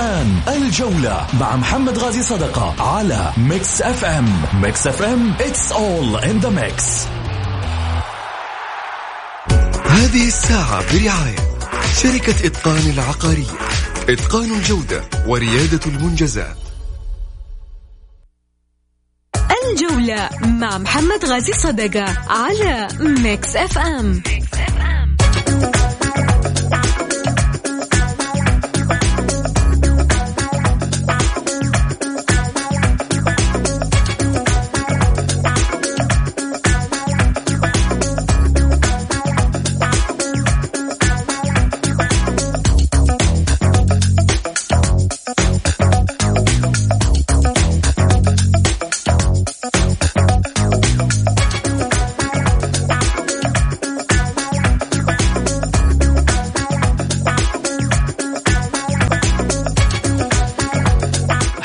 [0.00, 4.42] الآن الجولة مع محمد غازي صدقة على Mix FM.
[4.62, 7.06] Mix FM it's all in the mix.
[9.86, 11.36] هذه الساعة برعاية
[12.02, 13.58] شركة إتقان العقارية
[14.08, 16.56] إتقان الجودة وريادة المنجزات.
[19.70, 24.59] الجولة مع محمد غازي صدقة على Mix FM, Mix FM.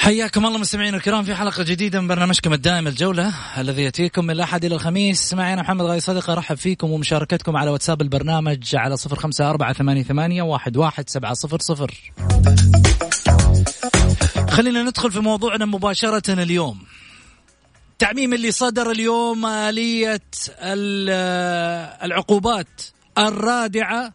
[0.05, 4.65] حياكم الله مستمعينا الكرام في حلقة جديدة من برنامجكم الدائم الجولة الذي يأتيكم من الأحد
[4.65, 5.33] إلى الخميس.
[5.33, 9.73] معي أنا محمد غاي صدقة أرحب فيكم ومشاركتكم على واتساب البرنامج على صفر خمسة أربعة
[9.73, 12.11] ثمانية, ثمانية واحد, واحد سبعة صفر صفر.
[14.49, 16.83] خلينا ندخل في موضوعنا مباشرة اليوم.
[17.91, 20.21] التعميم اللي صدر اليوم آلية
[22.03, 22.81] العقوبات
[23.17, 24.13] الرادعة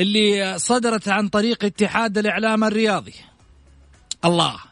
[0.00, 3.14] اللي صدرت عن طريق اتحاد الإعلام الرياضي.
[4.24, 4.67] الله.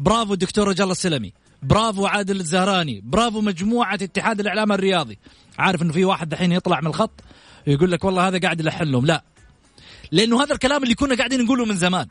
[0.00, 5.18] برافو الدكتور رجاء الله السلمي برافو عادل الزهراني برافو مجموعة اتحاد الإعلام الرياضي.
[5.58, 7.20] عارف أنه في واحد دحين يطلع من الخط
[7.66, 9.24] يقول لك والله هذا قاعد يلحلهم لا.
[10.12, 12.06] لأنه هذا الكلام اللي كنا قاعدين نقوله من زمان.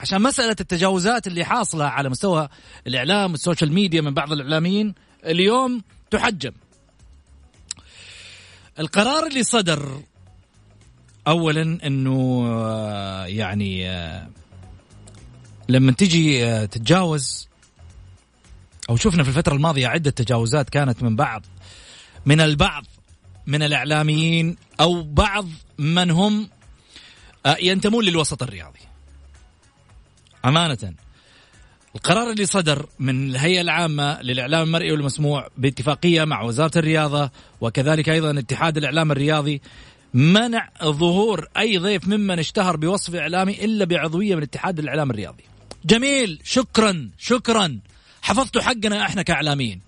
[0.00, 2.48] عشان مسألة التجاوزات اللي حاصلة على مستوى
[2.86, 6.52] الإعلام وال social media من بعض الإعلاميين اليوم تحجم.
[8.78, 10.00] القرار اللي صدر
[11.26, 12.46] أولا أنه
[13.26, 13.86] يعني
[15.68, 17.48] لما تجي آه، تتجاوز
[18.90, 21.42] أو شفنا في الفترة الماضية عدة تجاوزات كانت من بعض
[22.26, 22.84] من البعض
[23.46, 25.46] من الإعلاميين أو بعض
[25.78, 26.48] من هم
[27.46, 28.80] آه، ينتمون للوسط الرياضي
[30.44, 30.94] أمانة
[31.96, 38.38] القرار اللي صدر من الهيئة العامة للإعلام المرئي والمسموع باتفاقية مع وزارة الرياضة وكذلك أيضا
[38.38, 39.62] اتحاد الإعلام الرياضي
[40.14, 45.44] منع ظهور أي ضيف ممن اشتهر بوصف إعلامي إلا بعضوية من اتحاد الإعلام الرياضي.
[45.86, 46.40] جميل.
[46.44, 47.78] شكرا شكرا.
[48.22, 49.80] حفظتوا حقنا إحنا كإعلاميين.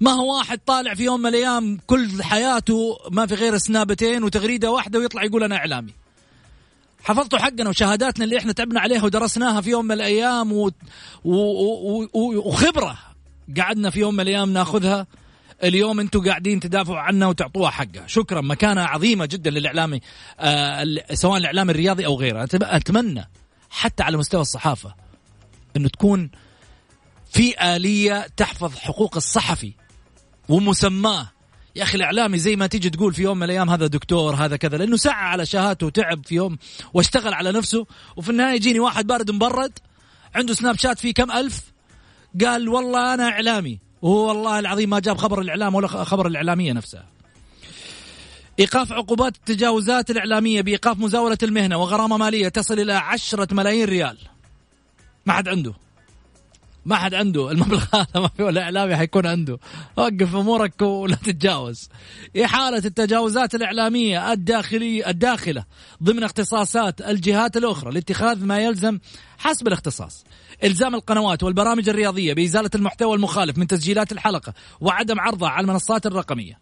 [0.00, 4.70] ما هو واحد طالع في يوم من الأيام كل حياته ما في غير سنابتين وتغريدة
[4.70, 5.92] واحدة ويطلع يقول أنا إعلامي.
[7.04, 10.70] حفظتوا حقنا وشهاداتنا اللي إحنا تعبنا عليها ودرسناها في يوم من الأيام و...
[11.24, 11.34] و...
[11.34, 12.08] و...
[12.48, 12.98] وخبرة
[13.58, 15.06] قعدنا في يوم من الأيام ناخذها.
[15.64, 18.06] اليوم أنتم قاعدين تدافعوا عنها وتعطوها حقها.
[18.06, 18.40] شكرا.
[18.40, 20.00] مكانة عظيمة جدا للاعلامي
[20.40, 22.48] آه سواء الإعلام الرياضي أو غيره.
[22.52, 23.28] أتمنى
[23.70, 25.03] حتى على مستوى الصحافة
[25.76, 26.30] إنه تكون
[27.32, 29.72] في آلية تحفظ حقوق الصحفي
[30.48, 31.30] ومسماه.
[31.76, 34.76] يا أخي الإعلامي زي ما تيجي تقول في يوم من الأيام هذا دكتور هذا كذا
[34.76, 36.58] لأنه سعى على شهادته وتعب في يوم
[36.94, 37.86] واشتغل على نفسه.
[38.16, 39.78] وفي النهاية يجيني واحد بارد مبرد
[40.34, 41.62] عنده سناب شات فيه كم ألف
[42.44, 43.78] قال والله أنا إعلامي.
[44.02, 47.06] وهو والله العظيم ما جاب خبر الإعلام ولا خبر الإعلامية نفسها.
[48.60, 54.18] إيقاف عقوبات التجاوزات الإعلامية بإيقاف مزاولة المهنة وغرامة مالية تصل إلى عشرة ملايين ريال.
[55.26, 55.74] ما حد عنده.
[56.84, 57.50] ما حد عنده.
[57.50, 59.58] المبلغ هذا ما في ولا إعلامي حيكون عنده.
[59.96, 61.88] وقف أمورك ولا تتجاوز.
[62.44, 65.64] إحالة التجاوزات الإعلامية الداخليه الداخلة
[66.02, 68.98] ضمن اختصاصات الجهات الأخرى لاتخاذ ما يلزم
[69.38, 70.24] حسب الاختصاص.
[70.64, 76.58] إلزام القنوات والبرامج الرياضية بإزالة المحتوى المخالف من تسجيلات الحلقة وعدم عرضها على المنصات الرقمية.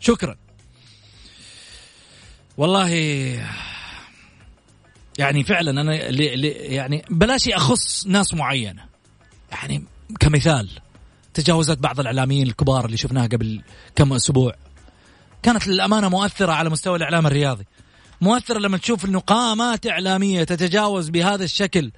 [0.00, 0.36] شكرا.
[2.56, 2.90] والله
[5.18, 8.84] يعني فعلا أنا لي لي يعني بلاش أخص ناس معينة.
[9.52, 9.84] يعني
[10.20, 10.70] كمثال
[11.34, 13.62] تجاوزات بعض الإعلاميين الكبار اللي شفناها قبل
[13.96, 14.54] كم أسبوع.
[15.42, 17.64] كانت للأمانة مؤثرة على مستوى الإعلام الرياضي.
[18.20, 21.92] مؤثرة لما تشوف انه قامات إعلامية تتجاوز بهذا الشكل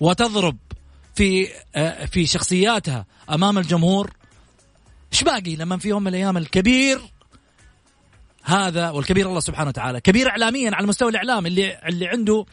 [0.00, 0.56] وتضرب
[1.14, 4.10] في آه، في شخصياتها أمام الجمهور.
[5.12, 7.00] إيش باقي لما في يوم من الأيام الكبير
[8.44, 10.00] هذا والكبير الله سبحانه وتعالى.
[10.00, 12.44] كبير اعلاميا على مستوى الإعلام اللي اللي عنده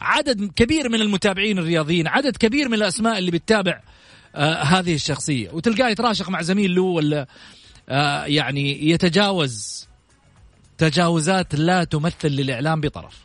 [0.00, 3.80] عدد كبير من المتابعين الرياضيين عدد كبير من الأسماء اللي بتتابع
[4.34, 5.50] آه هذه الشخصية.
[5.50, 7.26] وتلقاه يتراشق مع زميل له ولا
[7.88, 9.88] آه يعني يتجاوز
[10.78, 13.24] تجاوزات لا تمثل للإعلام بطرف.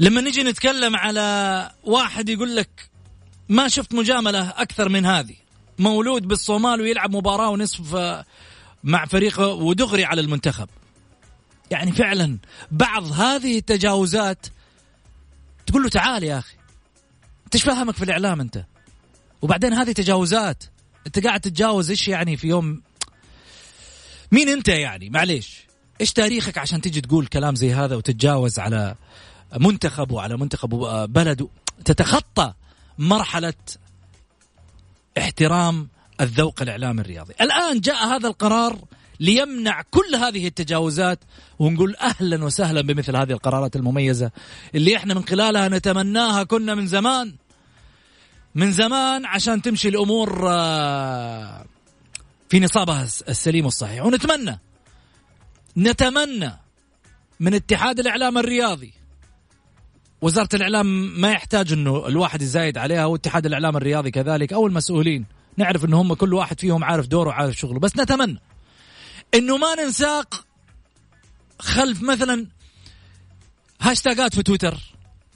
[0.00, 2.90] لما نجي نتكلم على واحد يقول لك
[3.48, 5.34] ما شفت مجاملة أكثر من هذه.
[5.78, 8.24] مولود بالصومال ويلعب مباراة ونصف آه،
[8.84, 10.68] مع فريقه ودغري على المنتخب.
[11.70, 12.38] يعني فعلا
[12.70, 14.46] بعض هذه التجاوزات
[15.66, 16.54] تقول له تعال يا أخي
[17.44, 18.64] أنت إيش فاهمك في الإعلام أنت؟
[19.42, 20.64] وبعدين هذه تجاوزات
[21.06, 22.82] أنت قاعد تتجاوز إيش يعني في يوم؟
[24.32, 25.60] مين أنت يعني؟ معليش.
[26.00, 28.94] إيش تاريخك عشان تيجي تقول كلام زي هذا وتتجاوز على
[29.56, 30.68] منتخب وعلى منتخب
[31.12, 31.48] بلد؟
[31.84, 32.52] تتخطى
[32.98, 33.54] مرحلة
[35.18, 35.88] احترام
[36.20, 37.34] الذوق الاعلامي الرياضي.
[37.40, 38.78] الآن جاء هذا القرار
[39.20, 41.18] ليمنع كل هذه التجاوزات
[41.58, 44.30] ونقول أهلا وسهلا بمثل هذه القرارات المميزة
[44.74, 47.34] اللي إحنا من خلالها نتمناها كنا من زمان.
[48.54, 51.64] من زمان عشان تمشي الأمور آه،
[52.48, 54.04] في نصابها السليم والصحيح.
[54.04, 54.58] ونتمنى
[55.76, 56.52] نتمنى
[57.40, 58.92] من اتحاد الإعلام الرياضي
[60.22, 60.86] وزارة الإعلام
[61.20, 65.26] ما يحتاج إنه الواحد يزايد عليها واتحاد الإعلام الرياضي كذلك أو المسؤولين
[65.60, 68.40] نعرف ان هم كل واحد فيهم عارف دوره وعارف شغله بس نتمنى
[69.34, 70.44] إنه ما ننساق
[71.58, 72.46] خلف مثلا
[73.80, 74.78] هاشتاجات في تويتر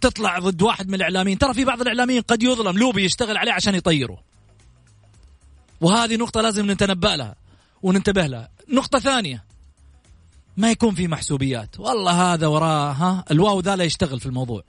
[0.00, 1.38] تطلع ضد واحد من الإعلاميين.
[1.38, 4.22] ترى في بعض الإعلاميين قد يظلم لوبي يشتغل عليه عشان يطيره.
[5.80, 7.34] وهذه نقطة لازم نتنبه لها
[7.82, 8.48] وننتبه لها.
[8.68, 9.44] نقطة ثانية
[10.56, 11.80] ما يكون في محسوبيات.
[11.80, 14.62] والله هذا وراه ها الواو ذا لا يشتغل في الموضوع.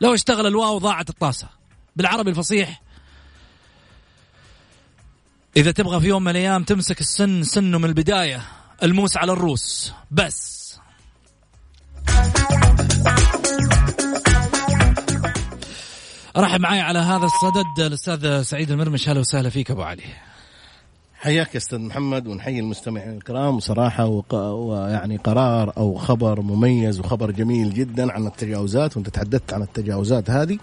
[0.00, 1.48] لو اشتغل الواو ضاعت الطاسة.
[1.96, 2.81] بالعربي الفصيح
[5.56, 8.42] إذا تبغى في يوم من الأيام تمسك السن سنه من البداية
[8.82, 9.92] الموس على الروس.
[10.10, 10.62] بس.
[16.36, 19.08] رحب معي على هذا الصدد الأستاذ سعيد المرمش.
[19.08, 20.31] أهلا وسهلا فيك أبو علي.
[21.22, 23.60] حياك يا أستاذ محمد ونحيي المستمعين الكرام.
[23.60, 24.34] صراحة وق...
[24.34, 30.58] ويعني قرار أو خبر مميز وخبر جميل جدا عن التجاوزات وأنت تحدثت عن التجاوزات هذه.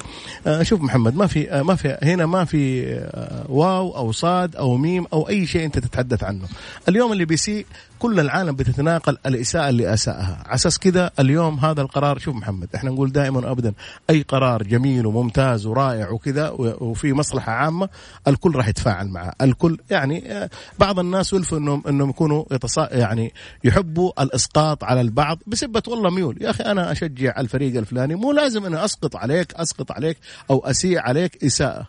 [0.48, 4.56] آه شوف محمد ما في آه ما في هنا ما في آه واو أو صاد
[4.56, 6.46] أو ميم أو أي شيء أنت تتحدث عنه.
[6.90, 7.66] اليوم اللي بيسيء
[8.00, 10.44] كل العالم بتتناقل الإساءة اللي أساءها.
[10.46, 13.74] على أساس كذا اليوم هذا القرار شوف محمد إحنا نقول دائما ابدا
[14.10, 17.90] أي قرار جميل وممتاز ورائع وكذا وفي مصلحة عامة
[18.28, 19.34] الكل راح يتفاعل معه.
[19.42, 20.50] الكل يعني
[20.80, 22.44] بعض الناس ولفوا انهم إنهم يكونوا
[22.92, 26.38] يعني يحبوا الإسقاط على البعض بسبة والله ميول.
[26.42, 30.18] يا أخي أنا أشجع الفريق الفلاني مو لازم أنا أسقط عليك أسقط عليك
[30.50, 31.88] أو أسيء عليك إساءة.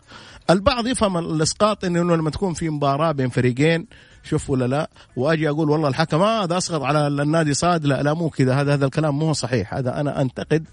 [0.49, 3.87] البعض يفهم الإسقاط إنه لما تكون في مباراة بين فريقين
[4.23, 4.89] شوف ولا لا.
[5.15, 7.85] وأجي أقول والله الحكم آه، هذا اسقط على النادي صاد.
[7.85, 8.53] لا لا مو كذا.
[8.53, 9.73] هذا هذا الكلام مو صحيح.
[9.73, 10.65] هذا أنا أنتقد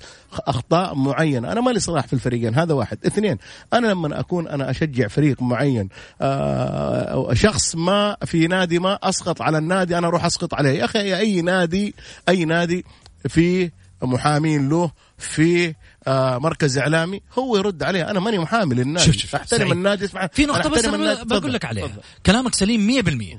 [0.47, 1.53] أخطاء معينة.
[1.53, 2.55] أنا مالي صلاح في الفريقين.
[2.55, 2.99] هذا واحد.
[3.06, 3.39] اثنين
[3.73, 5.89] أنا لما أكون أنا أشجع فريق معين
[6.21, 10.79] آه شخص ما في نادي ما أسقط على النادي أنا أروح أسقط عليه.
[10.79, 11.95] يا أخي أي نادي
[12.29, 12.85] أي نادي
[13.29, 13.73] فيه
[14.03, 15.75] محامين له في
[16.09, 20.27] آه مركز إعلامي هو يرد عليه أنا ماني محامي للنادي شوف شوف أحترم النادي اسمع
[20.27, 21.91] في نقطة بس أنا بقول لك عليها.
[22.27, 23.03] كلامك سليم
[23.35, 23.39] 100%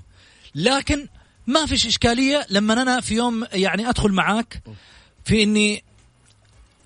[0.56, 1.08] لكن
[1.48, 4.62] ما فيش إشكالية لما أنا في يوم يعني أدخل معاك
[5.26, 5.84] في إني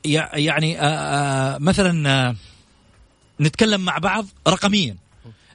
[0.05, 2.35] يعني آآ آآ مثلا
[3.41, 4.95] نتكلم مع بعض رقميا.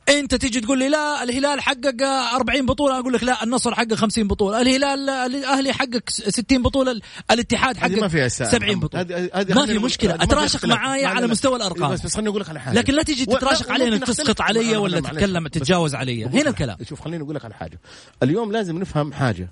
[0.08, 2.02] انت تيجي تقول لي لا الهلال حقق
[2.34, 7.00] 40 بطولة أقول لك لا النصر حقق 50 بطولة الهلال الأهلي حقق 60 بطولة
[7.30, 9.02] الاتحاد حقق ما فيها 70 بطولة.
[9.02, 10.14] هذه هذه ما في مشكلة.
[10.14, 11.92] أتراشق معايا على مستوى الأرقام.
[11.92, 12.74] بس بس خليني أقول لك على حاجة.
[12.74, 16.24] لكن لا تيجي تتراشق علي انك تسقط علي ولا تتكلم تتجاوز علي.
[16.24, 17.80] هنا الكلام شوف خليني أقول لك على حاجة.
[18.22, 19.48] اليوم لازم نفهم حاجة.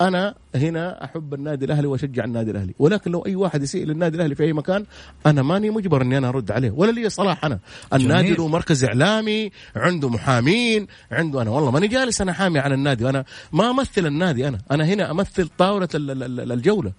[0.00, 2.74] أنا هنا أحب النادي الأهلي وأشجع النادي الأهلي.
[2.78, 4.84] ولكن لو أي واحد يسيء للنادي الأهلي في أي مكان
[5.26, 6.70] أنا ماني مجبر إني أنا أرد عليه.
[6.70, 7.58] ولا لي صلاح أنا.
[7.94, 11.50] النادي له مركز إعلامي عنده محامين عنده أنا.
[11.50, 13.08] والله ماني جالس أنا حامي عن النادي.
[13.08, 14.58] أنا ما أمثل النادي أنا.
[14.70, 16.92] أنا هنا أمثل طاولة الجولة.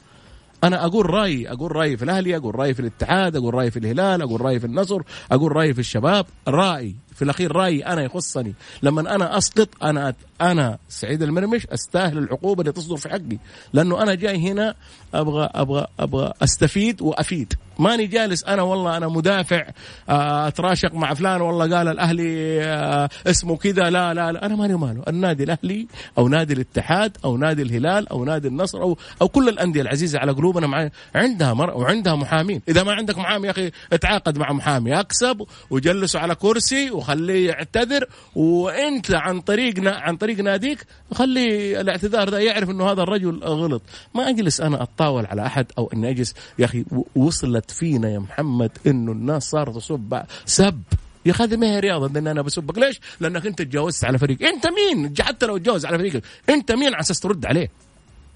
[0.64, 1.52] أنا أقول رأيي.
[1.52, 4.66] أقول رأيي في الأهلي أقول رأيي في الاتحاد أقول رأيي في الهلال أقول رأيي في
[4.66, 5.02] النصر
[5.32, 6.26] أقول رأيي في الشباب.
[6.48, 6.96] رأيي.
[7.20, 8.54] في الأخير رأيي أنا يخصني.
[8.84, 13.38] لما أنا أسقط أنا أنا سعيد المرمش أستاهل العقوبة اللي تصدر في حقي.
[13.74, 14.76] لأنه أنا جاي هنا
[15.14, 17.54] أبغى أبغى أبغى أستفيد وأفيد.
[17.80, 19.68] ماني جالس أنا والله أنا مدافع
[20.10, 24.46] آه، أتراشق مع فلان والله قال الأهلي آه، اسمه كذا لا لا لا.
[24.46, 25.04] أنا ماني ماله.
[25.08, 29.82] النادي الأهلي أو نادي الاتحاد أو نادي الهلال أو نادي النصر أو أو كل الأندية
[29.82, 32.62] العزيزة على قلوبنا معي عندها مر وعندها محامين.
[32.68, 35.00] إذا ما عندك محامي يا أخي اتعاقد مع محامي.
[35.00, 42.40] أكسب وجلسه على كرسي وخليه يعتذر وانت عن طريقنا عن طريق ناديك خلي الاعتذار ده
[42.40, 43.82] يعرف إنه هذا الرجل غلط.
[44.16, 46.86] ما أجلس أنا اتطاول على أحد أو إني أجلس يا أخي
[47.16, 50.82] وصلت فينا يا محمد إنه الناس صارت تصب سب.
[51.26, 54.44] يا أخي هذه ما هي رياضة ان أنا بسبك ليش؟ لأنك أنت تجاوزت على فريق.
[54.44, 56.24] أنت مين؟ حتى لو تجاوز على فريقك.
[56.50, 57.70] أنت مين على أساس ترد عليه؟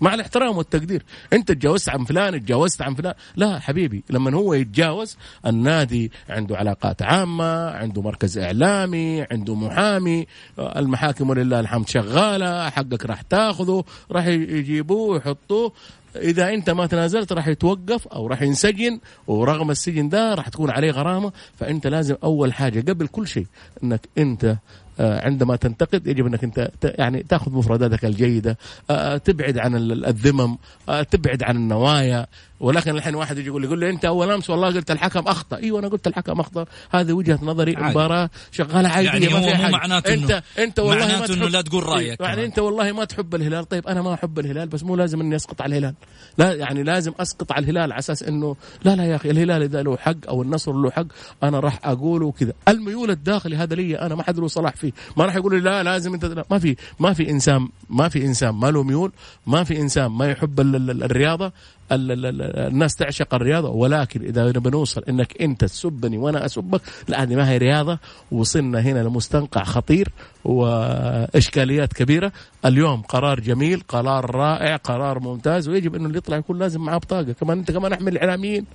[0.04, 1.04] مع الاحترام والتقدير.
[1.34, 3.14] انت تجاوزت عن فلان تجاوزت عن فلان.
[3.36, 10.28] لا حبيبي لما هو يتجاوز النادي عنده علاقات عامة عنده مركز إعلامي عنده محامي
[10.60, 15.72] المحاكم ولله الحمد شغالة حقك راح تاخذه راح يجيبوه ويحطوه
[16.16, 20.92] إذا أنت ما تنازلت راح يتوقف أو راح ينسجن ورغم السجن ده راح تكون عليه
[20.92, 21.32] غرامة.
[21.60, 23.46] فأنت لازم أول حاجة قبل كل شيء
[23.84, 24.58] إنك أنت
[25.00, 28.58] عندما تنتقد يجب أنك أنت يعني تأخذ مفرداتك الجيدة
[28.90, 30.58] آه، تبعد عن الذمم
[30.90, 32.28] آه، تبعد عن النوايا.
[32.60, 35.58] ولكن الحين واحد يجي يقول لي يقول لي أنت أول أمس والله قلت الحكم أخطأ.
[35.58, 36.66] إيوه أنا قلت الحكم أخطأ.
[36.92, 37.90] هذه وجهة نظري عادي.
[37.90, 39.72] مباراة شغالة عادية يعني ما هو فيها مو.
[39.72, 42.46] معناته انت أنت والله ما معناته إنه تحب لا تقول رأيك يعني كمان.
[42.46, 43.66] أنت والله ما تحب الهلال.
[43.66, 45.94] طيب أنا ما أحب الهلال بس مو لازم إني أسقط على الهلال.
[46.38, 49.84] لا يعني لازم أسقط على الهلال على أساس إنه لا لا يا أخي الهلال إذا
[49.84, 51.06] له حق أو النصر له حق
[51.44, 52.54] أنا راح أقوله كذا.
[52.68, 56.14] الميول الداخلي هذا لي أنا ما حد له صلاح فيه ما راح يقول لا لازم
[56.14, 56.46] انت لا.
[56.52, 59.12] ما في ما في إنسان ما في إنسان ما له ميول
[59.48, 61.52] ما في إنسان ما يحب ال- ال- الرياضة
[61.92, 63.70] ال- ال- ال- الناس تعشق الرياضة.
[63.70, 68.00] ولكن إذا بنوصل إنك أنت تسبني وأنا أسبك لا هذه ما هي رياضة.
[68.32, 70.10] وصلنا هنا لمستنقع خطير
[70.46, 72.32] وإشكاليات كبيرة.
[72.66, 75.70] اليوم قرار جميل قرار رائع قرار ممتاز.
[75.70, 77.32] ويجب إنه اللي يطلع يكون لازم معاه بطاقة.
[77.32, 78.66] كمان أنت كمان أحمل الاعلاميين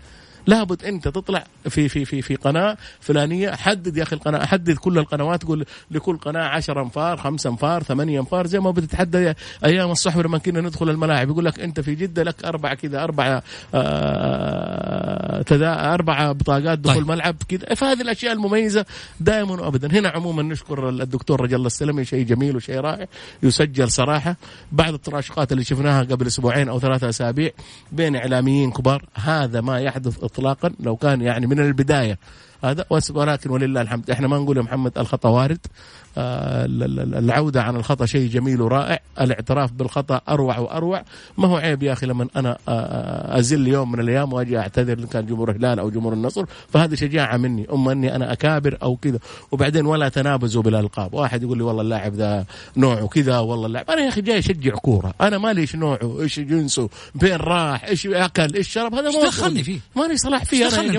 [0.49, 4.99] لابد أنت تطلع في في في في قناة فلانية حدد يا أخي القناة حدد كل
[4.99, 9.33] القنوات تقول لكل قناة 10 أنفار 5 أنفار 8 أنفار زي ما بتتحدى
[9.64, 11.28] أيام الصحوه لما كنا ندخل الملاعب.
[11.28, 13.43] يقول لك أنت في جدة لك أربع كذا أربع
[13.75, 17.09] آه تدا أربع بطاقات دخول طيب.
[17.09, 17.75] ملعب كذا.
[17.75, 18.85] فهذه الأشياء المميزة
[19.21, 19.99] دائما وابدا.
[19.99, 23.07] هنا عموما نشكر الدكتور رجل الله السلمي شيء جميل وشيء رائع
[23.43, 24.37] يسجل صراحة
[24.73, 27.50] بعد التراشقات اللي شفناها قبل أسبوعين أو ثلاثة أسابيع
[27.93, 29.05] بين إعلاميين كبار.
[29.14, 32.18] هذا ما يحدث اطلاقا لو كان يعني من البداية
[32.65, 34.11] هذا ولكن ولله الحمد.
[34.11, 35.59] إحنا ما نقول يا محمد الخطأ وارد.
[36.19, 39.00] آه، ال- ال- العودة عن الخطأ شيء جميل ورائع.
[39.21, 41.03] الاعتراف بالخطأ أروع وأروع.
[41.38, 44.99] ما هو عيب يا أخي لما أنا آه، آه، أزل يوم من الأيام وأجي أعتذر
[44.99, 46.45] إن كان جمهور الهلال أو جمهور النصر.
[46.73, 47.67] فهذه شجاعة مني.
[47.73, 49.19] اما أني أنا أكابر أو كذا.
[49.53, 51.15] وبعدين ولا تنابزوا بالألقاب.
[51.15, 52.45] واحد يقول لي والله اللاعب ذا
[52.77, 53.91] نوعه كذا والله اللاعب.
[53.91, 55.15] أنا يا أخي جاي أشجع كورة.
[55.21, 56.21] أنا مالي إيش نوعه.
[56.21, 56.88] إيش جنسه؟
[57.21, 60.99] فين راح؟ إيش أكل؟ إيش شرب؟ هذا ما دخلني فيه؟ مالي صلاح فيه أنا؟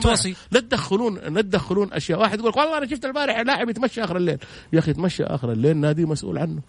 [0.51, 2.19] لا تدخلون تدخلون أشياء.
[2.19, 4.37] واحد يقول والله أنا شفت البارح لاعب يتمشى آخر الليل.
[4.73, 6.59] يا أخي يتمشى آخر الليل نادي مسؤول عنه.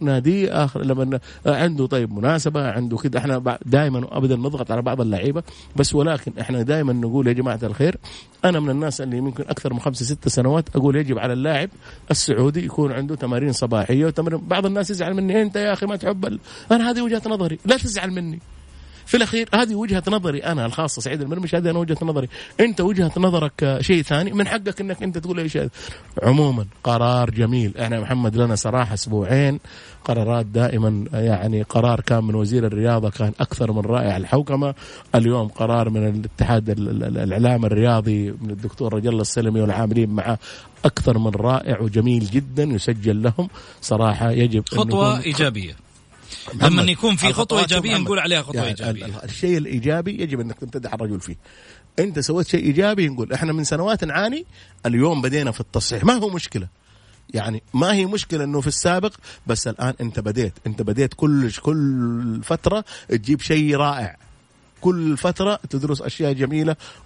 [0.00, 3.18] نادي آخر لما عنده طيب مناسبة عنده كده.
[3.18, 5.42] إحنا دائما وابدا نضغط على بعض اللعيبة
[5.76, 7.96] بس ولكن إحنا دائما نقول يا جماعة الخير
[8.44, 11.68] أنا من الناس اللي ممكن أكثر من خمسة ست سنوات أقول يجب على اللاعب
[12.10, 16.38] السعودي يكون عنده تمارين صباحية وتمارين بعض الناس يزعل مني أنت يا أخي ما تحب.
[16.72, 18.38] أنا هذه وجهة نظري لا تزعل مني.
[19.12, 22.28] في الأخير هذه وجهة نظري أنا الخاصة سعيد المرمش هذه أنا وجهة نظري.
[22.60, 25.68] أنت وجهة نظرك آه، شيء ثاني؟ من حقك إنك أنت تقول اي شيء
[26.22, 27.78] عموما قرار جميل.
[27.78, 29.60] إحنا محمد لنا صراحة أسبوعين.
[30.04, 34.74] قرارات دائما آه، يعني قرار كان من وزير الرياضة كان أكثر من رائع الحوكمة.
[35.14, 40.38] اليوم قرار من الاتحاد ال- ال- ال- الإعلام الرياضي من الدكتور رجل السلمي والعاملين معه
[40.84, 43.48] أكثر من رائع وجميل جدا يسجل لهم
[43.80, 45.72] صراحة يجب خطوة إيجابية.
[46.54, 47.96] محمد، لما يكون في خطوة إيجابية.
[47.96, 49.04] نقول عليها خطوة يعني إيجابية.
[49.06, 51.36] ال- ال- الشيء الإيجابي يجب أنك تمتدح الرجل فيه.
[51.98, 54.46] أنت سويت شيء إيجابي نقول إحنا من سنوات نعاني
[54.86, 56.04] اليوم بدينا في التصحيح.
[56.04, 56.68] ما هو مشكلة؟
[57.34, 59.12] يعني ما هي مشكلة إنه في السابق
[59.46, 60.52] بس الآن أنت بديت.
[60.66, 64.16] أنت بديت كل كل فترة تجيب شيء رائع.
[64.82, 66.00] كل فترة تدرس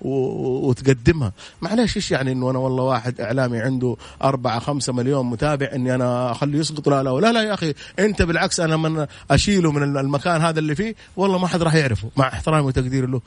[0.01, 0.09] و...
[0.09, 1.33] و- وتقدمها.
[1.63, 6.33] معلش إيش يعني إنه أنا والله واحد إعلامي عنده أربعة خمسة مليون متابع إني أنا
[6.33, 10.41] أخليه يسقط لا لا لا لا يا أخي أنت بالعكس أنا من أشيله من المكان
[10.41, 12.09] هذا اللي فيه والله ما حد راح يعرفه.
[12.17, 13.21] مع احترامي وتقديري له.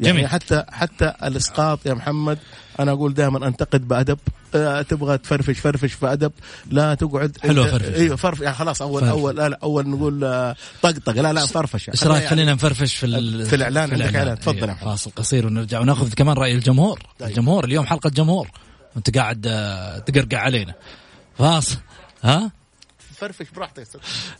[0.00, 0.28] يعني جميل.
[0.28, 2.38] حتى حتى الإسقاط يا محمد
[2.80, 4.18] أنا أقول دائما أنتقد بأدب
[4.54, 6.32] آه، تبغى تفرفش فرفش بأدب
[6.70, 7.94] لا تقعد أنت- فرفش.
[7.94, 9.12] أيوه فرف يعني خلاص اول فرفش.
[9.12, 13.06] اول لا لا أول نقول آه، طقطق لا لا فرفشه إيش رأيك خلينا نفرفش في
[13.06, 14.16] ال- في الإعلان، في عندك.
[14.16, 14.38] إعلان.
[14.38, 14.84] تفضل محمد.
[14.90, 17.28] فاصل قصير ونرجع ونأخذ كمان رأي الجمهور طيب.
[17.28, 18.48] الجمهور اليوم حلقة جمهور
[18.96, 20.74] أنت قاعد آه، تقرقع علينا
[21.38, 21.76] فاصل
[22.24, 22.50] ها
[23.18, 23.86] فرفش براحتك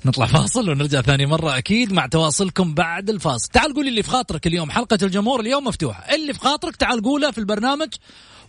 [0.04, 3.48] نطلع فاصل ونرجع ثاني مرة أكيد مع تواصلكم بعد الفاصل.
[3.48, 4.70] تعال قول اللي في خاطرك اليوم.
[4.70, 6.14] حلقة الجمهور اليوم مفتوحة.
[6.14, 7.88] اللي في خاطرك تعال قولها في البرنامج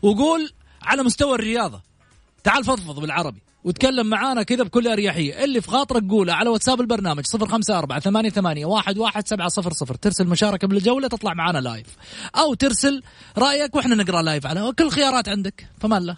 [0.01, 1.81] وقول على مستوى الرياضة.
[2.43, 5.43] تعال فضفض بالعربي وتكلم معانا كذا بكل أريحية.
[5.43, 9.47] اللي في خاطرك قوله على واتساب البرنامج صفر خمسة أربعة ثمانية ثمانية واحد واحد سبعة
[9.47, 9.95] صفر صفر.
[9.95, 11.87] ترسل مشاركة بالجولة تطلع معانا لايف
[12.35, 13.03] أو ترسل
[13.37, 15.67] رأيك وإحنا نقرأ لايف على كل الخيارات عندك.
[15.79, 16.15] فمان الله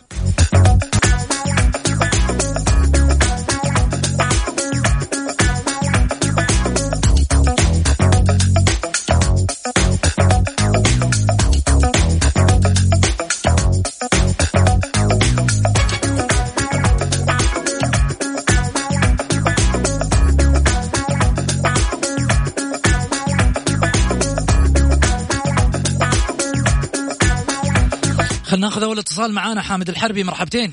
[28.82, 30.70] ناخذ اول اتصال معانا حامد الحربي مرحبتين.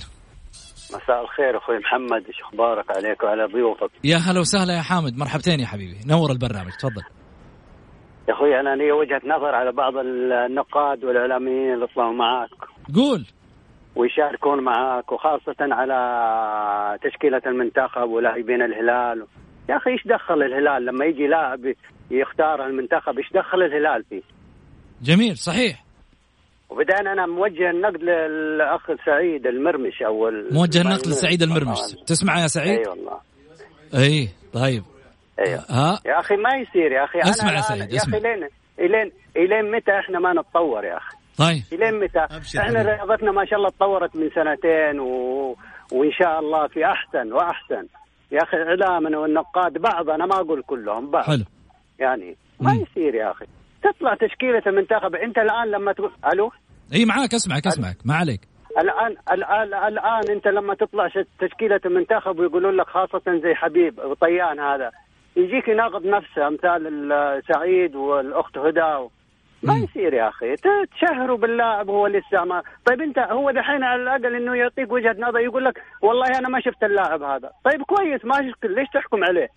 [0.95, 3.91] مساء الخير أخوي محمد إيش أخبارك؟ عليك وعلى ضيوفك.
[4.05, 5.97] يا هلا وسهلا يا حامد مرحبتين يا حبيبي.
[6.07, 7.03] نور البرنامج تفضل.
[8.29, 12.51] يا أخوي أنا لي وجهة نظر على بعض النقاد والإعلاميين اللي طلعوا معاك.
[12.95, 13.27] قول.
[13.97, 15.99] ويشاركون معاك وخاصة على
[17.03, 19.27] تشكيلة المنتخب ولاعبين الهلال.
[19.69, 21.61] يا أخي إيش دخل الهلال؟ لما يجي لاعب
[22.11, 24.23] يختار المنتخب إيش دخل الهلال فيه؟
[25.03, 25.88] جميل صحيح.
[26.71, 31.79] وبدأنا أنا موجه النقد للأخ سعيد المرمش أو ال- موجه النقد لسعيد المرمش.
[31.79, 32.05] آه.
[32.07, 33.19] تسمع يا سعيد؟ أي والله.
[33.95, 34.83] إي طيب.
[35.47, 37.19] أيوه ها؟ يا أخي ما يصير يا أخي.
[37.21, 38.19] اسمع أنا يا سعيد، يا أخي اسمع.
[38.19, 38.49] لين
[38.79, 41.63] الين الين متى إحنا ما نتطور يا أخي؟ طيب.
[41.73, 42.21] الين متى؟
[42.59, 42.83] حبيبي.
[42.91, 45.57] رياضتنا ما شاء الله تطورت من سنتين و...
[45.93, 47.87] وإن شاء الله في أحسن وأحسن.
[48.33, 51.25] يا أخي إعلامنا والنقاد بعض أنا ما أقول كلهم بعض.
[51.25, 51.45] حلو.
[51.99, 52.73] يعني ما.
[52.73, 53.45] يصير يا أخي.
[53.83, 55.15] تطلع تشكيلة المنتخب.
[55.15, 56.51] انت الآن لما تقول ألو؟
[56.95, 57.97] إي معاك أسمعك أسمعك.
[58.05, 58.41] ما عليك.
[58.79, 61.09] الان الان الآن انت لما تطلع
[61.41, 64.91] تشكيلة المنتخب ويقولون لك خاصة زي حبيب وطيان هذا
[65.37, 69.09] يجيك يناقض نفسه أمثال ال- سعيد والأخت هدى.
[69.63, 69.75] ما.
[69.75, 70.55] يصير يا أخي.
[70.95, 75.39] تشهروا باللاعب هو لسه ما طيب انت هو دحين على الأقل إنه يعطيك وجهة نظر
[75.39, 77.51] يقول لك والله أنا ما شفت اللاعب هذا.
[77.65, 79.49] طيب كويس ما شفت ليش تحكم عليه؟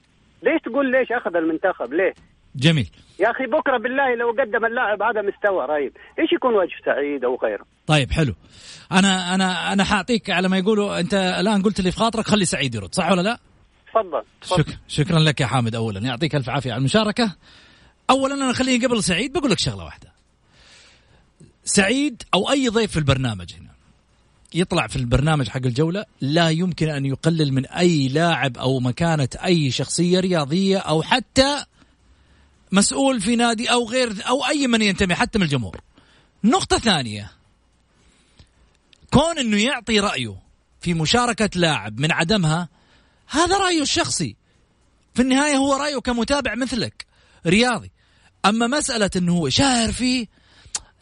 [0.44, 2.14] ليش تقول ليش أخذ المنتخب؟ ليه؟
[2.56, 2.90] جميل.
[3.20, 7.40] يا أخي بكرة بالله لو قدم اللاعب هذا مستوى رهيب إيش يكون وجه سعيد أو
[7.44, 8.34] غيره؟ طيب حلو.
[8.92, 12.76] أنا أنا أنا حاعطيك على ما يقولوا أنت الآن قلت اللي في خاطرك خلي سعيد
[12.76, 13.40] يرد صح ولا لا؟
[13.88, 16.00] تفضل شك شكرا لك يا حامد اولا.
[16.00, 17.36] يعطيك ألف عافية على المشاركة.
[18.10, 20.12] اولا أنا خليني قبل سعيد بقول لك شغلة واحدة.
[21.64, 23.72] سعيد أو أي ضيف في البرنامج هنا
[24.54, 29.72] يطلع في البرنامج حق الجولة لا يمكن أن يقلل من أي لاعب أو مكانة أي
[29.72, 31.66] شخصية رياضية أو حتى
[32.72, 35.82] مسؤول في نادي أو غير أو أي من ينتمي حتى من الجمهور.
[36.44, 37.32] نقطة ثانية.
[39.12, 40.36] كون إنه يعطي رأيه
[40.82, 42.70] في مشاركة لاعب من عدمها
[43.28, 44.36] هذا رأيه الشخصي.
[45.14, 47.06] في النهاية هو رأيه كمتابع مثلك
[47.46, 47.92] رياضي.
[48.46, 50.28] أما مسألة إنه هو شاهر فيه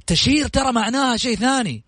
[0.07, 1.83] تشهير ترى معناها شيء ثاني.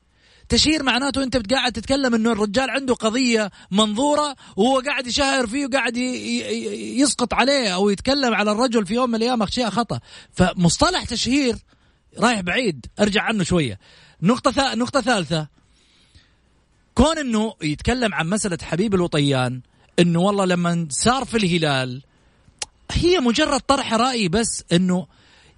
[0.52, 5.98] تشهير معناته انت قاعد تتكلم انه الرجال عنده قضية منظورة وهو قاعد يشهر فيه وقاعد
[5.98, 10.00] يسقط عليه أو يتكلم على الرجل في يوم من الأيام اشياء خطأ.
[10.34, 11.56] فمصطلح تشهير
[12.18, 12.86] رايح بعيد.
[13.00, 13.80] أرجع عنه شوية.
[14.22, 14.76] نقطة.
[14.76, 15.48] نقطة ثالثة.
[16.96, 19.62] كون إنه يتكلم عن مسألة حبيب الوطيان
[20.00, 22.02] إنه والله لما صار في الهلال
[22.92, 25.08] هي مجرد طرح رأي بس إنه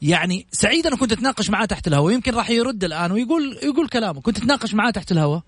[0.04, 4.22] يعني سعيد أنا كنت أتناقش معاه تحت الهواء يمكن راح يرد الآن ويقول يقول كلامه.
[4.22, 5.42] كنت أتناقش معاه تحت الهواء.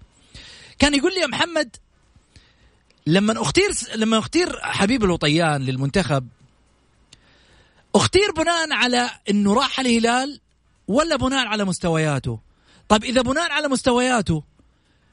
[0.79, 1.75] كان يقول لي يا محمد
[3.07, 6.27] لما أختير لما أختير حبيب الوطيان للمنتخب
[7.95, 10.39] أختير بناء على إنه راح الهلال
[10.87, 12.39] ولا بناء على مستوياته؟
[12.89, 14.43] طب إذا بناء على مستوياته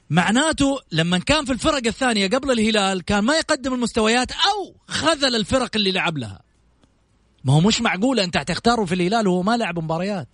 [0.09, 5.69] معناته لما كان في الفرق الثانية قبل الهلال كان ما يقدم المستويات أو خذل الفرق
[5.75, 6.52] اللي لعب لها.
[7.43, 10.27] ما هو مش معقول أنت تختاره في الهلال وهو ما لعب مباريات.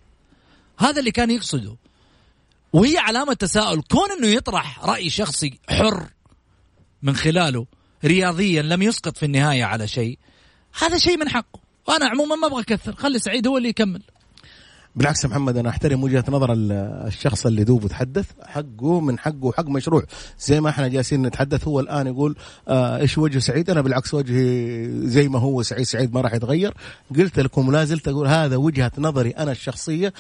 [0.80, 1.76] هذا اللي كان يقصده.
[2.74, 3.82] وهي علامة تساؤل.
[3.82, 6.08] كون إنه يطرح رأي شخصي حر
[7.02, 7.65] من خلاله
[8.06, 10.19] رياضيا لم يسقط في النهاية على شيء
[10.82, 11.60] هذا شيء من حقه.
[11.88, 12.95] وأنا عموما ما أبغى أكثر.
[12.95, 14.02] خلي سعيد هو اللي يكمل.
[14.99, 16.71] بالعكس محمد أنا أحترم وجهة نظر ال-
[17.07, 20.03] الشخص اللي دوب تحدث حقه من حقه حق مشروع.
[20.39, 22.35] زي ما إحنا جالسين نتحدث هو الآن يقول
[22.67, 26.73] آه إيش وجه سعيد؟ أنا بالعكس وجهي زي ما هو سعيد سعيد ما راح يتغير.
[27.17, 30.13] قلت لكم ولا زلت أقول هذا وجهة نظري أنا الشخصية.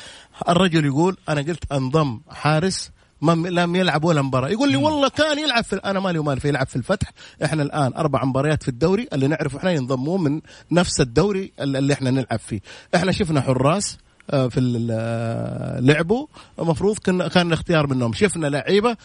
[0.49, 4.49] الرجل يقول أنا قلت أنضم حارس ما لم يلعب ولا مباراة.
[4.49, 7.11] يقول لي والله كان يلعب في أنا مالي ومال في يلعب في الفتح.
[7.43, 12.11] إحنا الآن أربع مباريات في الدوري اللي نعرف إحنا ينضموا من نفس الدوري اللي إحنا
[12.11, 12.59] نلعب فيه.
[12.95, 16.27] إحنا شفنا حراس آه، في ال- آه، لعبوا
[16.59, 18.13] المفروض كان الاختيار منهم.
[18.13, 18.97] شفنا لعيبة.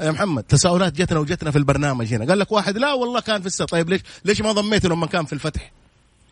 [0.00, 2.24] يا محمد تساؤلات جتنا وجتنا في البرنامج هنا.
[2.26, 5.24] قال لك واحد لا والله كان في السنة طيب ليش ليش ما ضميته لما كان
[5.24, 5.72] في الفتح؟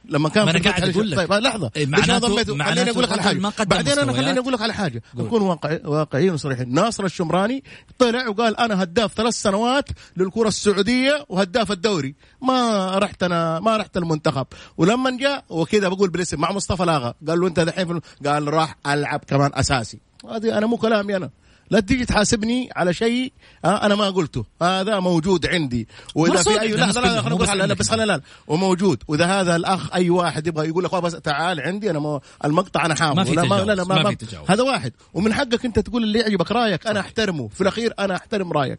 [0.09, 1.17] لما كان أنا قاعد ليش- لك.
[1.17, 1.71] طيب لحظة.
[1.77, 3.53] إيه، ليش ما معناته- ضميته خليني أقول لك على حاجة.
[3.65, 4.13] بعدين أنا.
[4.13, 5.03] خليني أقول لك على حاجة.
[5.15, 6.75] نكون واقعي واقعيين وصريحين.
[6.75, 7.65] ناصر الشمراني
[7.99, 12.15] طلع وقال أنا هداف ثلاث سنوات للكرة السعودية وهداف الدوري.
[12.43, 14.47] ما رحت أنا ما رحت المنتخب.
[14.77, 17.15] ولما جاء وكذا بقول بالاسم مع مصطفى لاغا.
[17.29, 19.99] قال له أنت دحين قال راح ألعب كمان أساسي.
[20.31, 21.31] هذه أنا مو كلامي أنا.
[21.71, 23.33] لا تيجي تحاسبني على شيء
[23.65, 24.45] آه أنا ما قلته.
[24.63, 25.89] هذا موجود عندي.
[26.15, 30.11] وإذا في اي لحظه لا نقول بس لا بس خلينا وموجود وإذا هذا الأخ أي
[30.11, 33.43] واحد يبغى يقول لك بس تعال عندي أنا مو المقطع أنا حافظه ما في لا
[33.43, 34.51] تجاوز، لا لا ما ما تجاوز.
[34.51, 34.93] هذا واحد.
[35.15, 37.49] ومن حقك أنت تقول اللي يعجبك رأيك أنا أحترمه.
[37.49, 38.79] في الأخير أنا أحترم رأيك.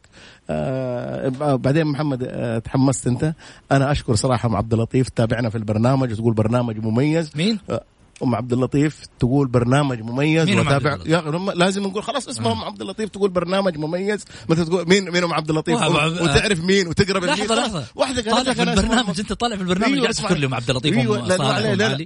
[0.50, 3.34] آه بعدين محمد آه تحمست أنت.
[3.72, 5.10] أنا أشكر صراحة أم عبد اللطيف.
[5.10, 6.12] تابعنا في البرنامج.
[6.12, 7.32] وتقول برنامج مميز.
[7.36, 7.84] مين؟ آه
[8.24, 10.98] أم عبد اللطيف تقول برنامج مميز مين وتابع
[11.56, 15.34] لازم نقول خلاص اسمها أم عبد اللطيف تقول برنامج مميز مثل تقول مين مين أم
[15.34, 17.66] عبد اللطيف عب- وتعرف مين وتقرب المين لحظة خلاص.
[17.70, 20.28] لحظه واحدة قالت طالع لك في البرنامج أنت طالع في البرنامج قاعد اسمع.
[20.30, 22.06] تذكر لي أم عبد اللطيف وأم لا، لا، لا، لا.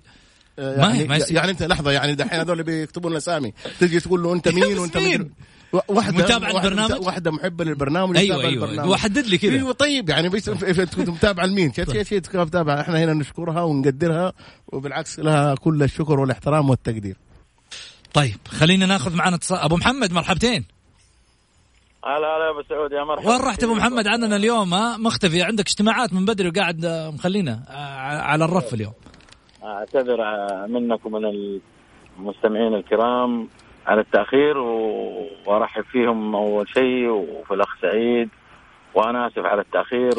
[0.59, 1.19] آه، ما يعني, هي- ما.
[1.29, 5.31] يعني أنت لحظة يعني دحين هذول بيكتبون اسامي تجي تقول له أنت مين وأنت مين؟
[5.73, 8.49] واحدة متابعة واحدة البرنامج؟ واحدة محبة للبرنامج أيوه أيوه.
[8.49, 8.89] البرنامج.
[8.89, 9.51] وحدد لي كذا.
[9.51, 14.33] أيوه طيب يعني بس إذا كنت متابعه لمين؟ شيء متابعه إحنا هنا نشكرها ونقدرها
[14.67, 17.17] وبالعكس لها كل الشكر والاحترام والتقدير.
[18.13, 19.57] طيب خلينا ناخذ معنا اتصال.
[19.57, 20.65] أبو محمد مرحبتين.
[22.05, 23.29] هلا هلا يا أبو سعود يا مرحبا.
[23.29, 25.43] وين رحت أبو محمد؟ عننا اليوم ها؟ مختفي.
[25.43, 28.93] عندك اجتماعات من بدري وقاعد آه، مخلينا آه، على الرف اليوم.
[29.63, 30.17] أعتذر
[30.67, 31.25] منك ومن
[32.19, 33.47] المستمعين الكرام.
[33.87, 34.57] على التأخير
[35.45, 38.29] وأرحب فيهم أول شيء وفي الأخ سعيد.
[38.93, 40.11] وأنا آسف على التأخير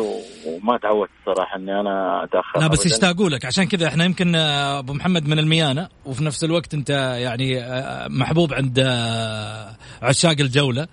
[0.47, 2.87] وما تعودت صراحة إني أنا أتأخر لا بس.
[2.87, 6.91] يشتاقوا لك؟ عشان كذا إحنا يمكن آه، أبو محمد من الميانة وفي نفس الوقت أنت
[7.19, 10.87] يعني آه، محبوب عند آه، عشاق الجولة.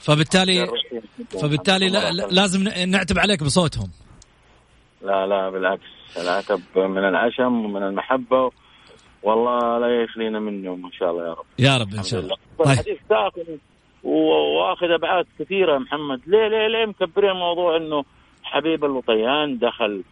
[0.00, 0.66] فبالتالي
[1.42, 3.90] فبالتالي لا لا- لازم نعتب عليك بصوتهم.
[5.02, 5.82] لا لا بالعكس.
[6.22, 8.50] العتب من العشم ومن المحبة
[9.22, 11.44] والله لا يخلينا منهم إن شاء الله يا رب.
[11.58, 12.36] يا رب إن شاء الله.
[12.58, 12.68] طيب.
[12.68, 13.58] الحديث ساخن
[14.04, 16.20] وآخذ أبعاد كثيرة يا محمد.
[16.26, 18.04] ليه ليه ليه مكبرين الموضوع إنه
[18.42, 20.02] حبيب اللطيان دخل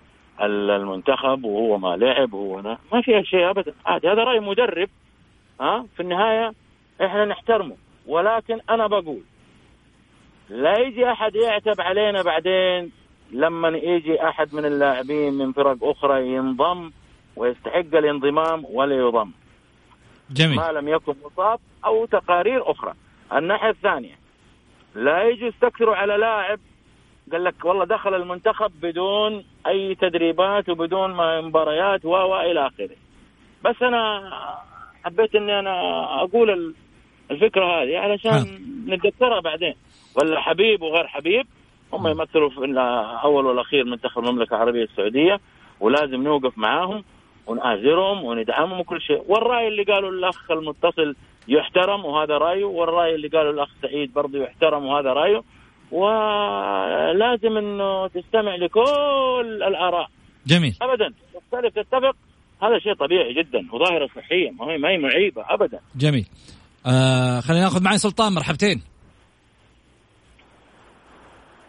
[0.42, 3.74] ال- المنتخب وهو ما لعب وهو نا- ما فيها شيء ابدا.
[3.86, 4.88] عادي هذا رأي مدرب.
[5.60, 6.52] ها؟ في النهاية
[7.04, 7.76] إحنا نحترمه.
[8.06, 9.20] ولكن أنا بقول
[10.50, 12.92] لا يجي أحد يعتب علينا بعدين
[13.32, 16.90] لما يجي أحد من اللاعبين من فرق أخرى ينضم
[17.40, 19.30] ويستحق الانضمام ولا يضم
[20.30, 20.56] جميل.
[20.56, 22.94] ما لم يكن مصاب أو تقارير أخرى.
[23.32, 24.14] الناحية الثانية
[24.94, 26.58] لا يجي يستكثروا على لاعب.
[27.32, 32.96] قال لك والله دخل المنتخب بدون أي تدريبات وبدون ما مباريات و إلى آخره.
[33.64, 34.30] بس أنا
[35.04, 36.74] حبيت إني أنا أقول ال-
[37.30, 39.74] الفكرة هذه علشان نتذكرها بعدين.
[40.16, 41.46] ولا حبيب وغير حبيب
[41.92, 45.40] هم يمثلوا في الأول والاخير منتخب المملكة العربية السعودية
[45.80, 47.04] ولازم نوقف معاهم.
[47.50, 49.24] ونآزرهم وندعمهم وكل شيء.
[49.28, 51.16] والرأي اللي قالوا الأخ المتصل
[51.48, 55.42] يحترم وهذا رأيه والرأي اللي قالوا الأخ سعيد برضه يحترم وهذا رأيه.
[55.92, 60.08] ولازم أنه تستمع لكل الآراء.
[60.46, 60.76] جميل.
[60.82, 61.14] أبدا.
[61.34, 62.16] تختلف تتفق.
[62.62, 63.68] هذا شيء طبيعي جدا.
[63.72, 64.50] وظاهرة صحية.
[64.50, 65.44] ما هي ما هي معيبة.
[65.48, 65.80] أبدا.
[65.96, 66.26] جميل.
[66.86, 68.32] آه خلينا ناخذ معي سلطان.
[68.32, 68.82] مرحبتين.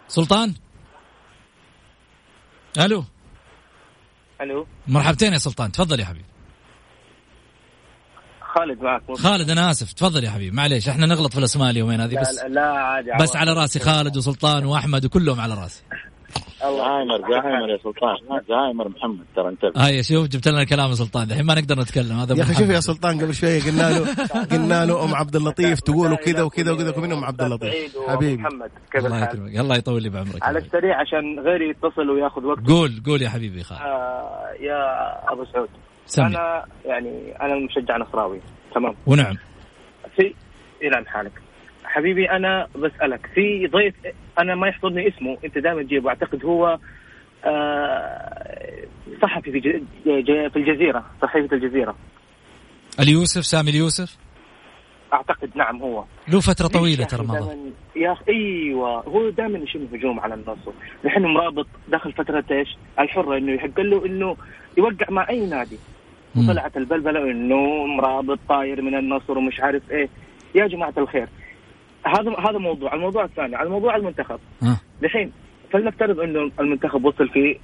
[0.08, 0.54] سلطان؟
[2.86, 3.04] ألو.
[4.43, 4.67] ألو.
[4.88, 6.25] مرحبتين يا سلطان تفضل يا حبيبي.
[8.56, 12.19] خالد معك خالد أنا آسف تفضل يا حبيبي معليش إحنا نغلط في الأسماء اليومين هذه
[12.21, 15.84] بس لا, لا عادي بس على رأسي خالد وسلطان وأحمد وكلهم على رأسي.
[16.62, 18.15] زهايمر زهايمر يا سلطان
[18.50, 21.32] زهايمر محمد ترى انتبه هاي شوف جبت لنا الكلام يا سلطان.
[21.32, 22.76] الحين ما نقدر نتكلم هذا يا أخي شوف محمد.
[22.76, 24.15] يا سلطان قبل شوية قلنا له
[24.52, 27.98] قلنا له أم عبد اللطيف تقولوا كذا وكذا وكذا ومن ام عبد اللطيف.
[28.08, 28.34] حبيبي.
[28.34, 29.60] ومحمد كيف الله؟ يكرمك.
[29.60, 30.44] الله يطول لي بعمرك.
[30.44, 32.67] على السريع عشان غيري يتصل وياخذ وقت.
[32.67, 33.82] قول قول يا حبيبي خالد.
[33.82, 34.80] آه يا
[35.34, 35.70] أبو سعود.
[36.06, 38.41] سمي أنا يعني أنا مشجع نصراوي.
[38.76, 38.96] تمام.
[39.06, 39.38] ونعم.
[40.15, 40.34] في
[40.82, 41.32] يلعن حالك.
[41.91, 43.30] حبيبي أنا بسألك.
[43.36, 43.93] في ضيف
[44.39, 46.10] أنا ما يحضرني اسمه أنت دائما تجيبه.
[46.10, 46.77] أعتقد هو
[47.45, 48.86] آه
[49.21, 49.82] صحفي في
[50.49, 51.95] في الجزيرة صحيفة الجزيرة.
[52.99, 54.17] اليوسف سامي اليوسف؟
[55.13, 56.04] أعتقد نعم هو.
[56.27, 57.71] له فترة طويلة ترى مضى.
[57.95, 59.04] يا أخي أيوه.
[59.04, 60.71] هو دائما يشم هجوم على النصر.
[61.06, 64.36] الحين مرابط داخل فترة إيش؟ الحرة إنه يحق له إنه
[64.77, 65.77] يوقع مع أي نادي.
[66.36, 70.10] وطلعت البلبلة إنه مرابط طاير من النصر ومش عارف إيه.
[70.56, 71.27] يا جماعة الخير.
[72.06, 72.94] هذا هذا موضوع.
[72.94, 74.40] الموضوع الثاني على موضوع المنتخب.
[74.62, 74.82] ها.
[75.04, 75.32] الحين
[75.74, 77.60] فلنفترض إنه المنتخب وصل في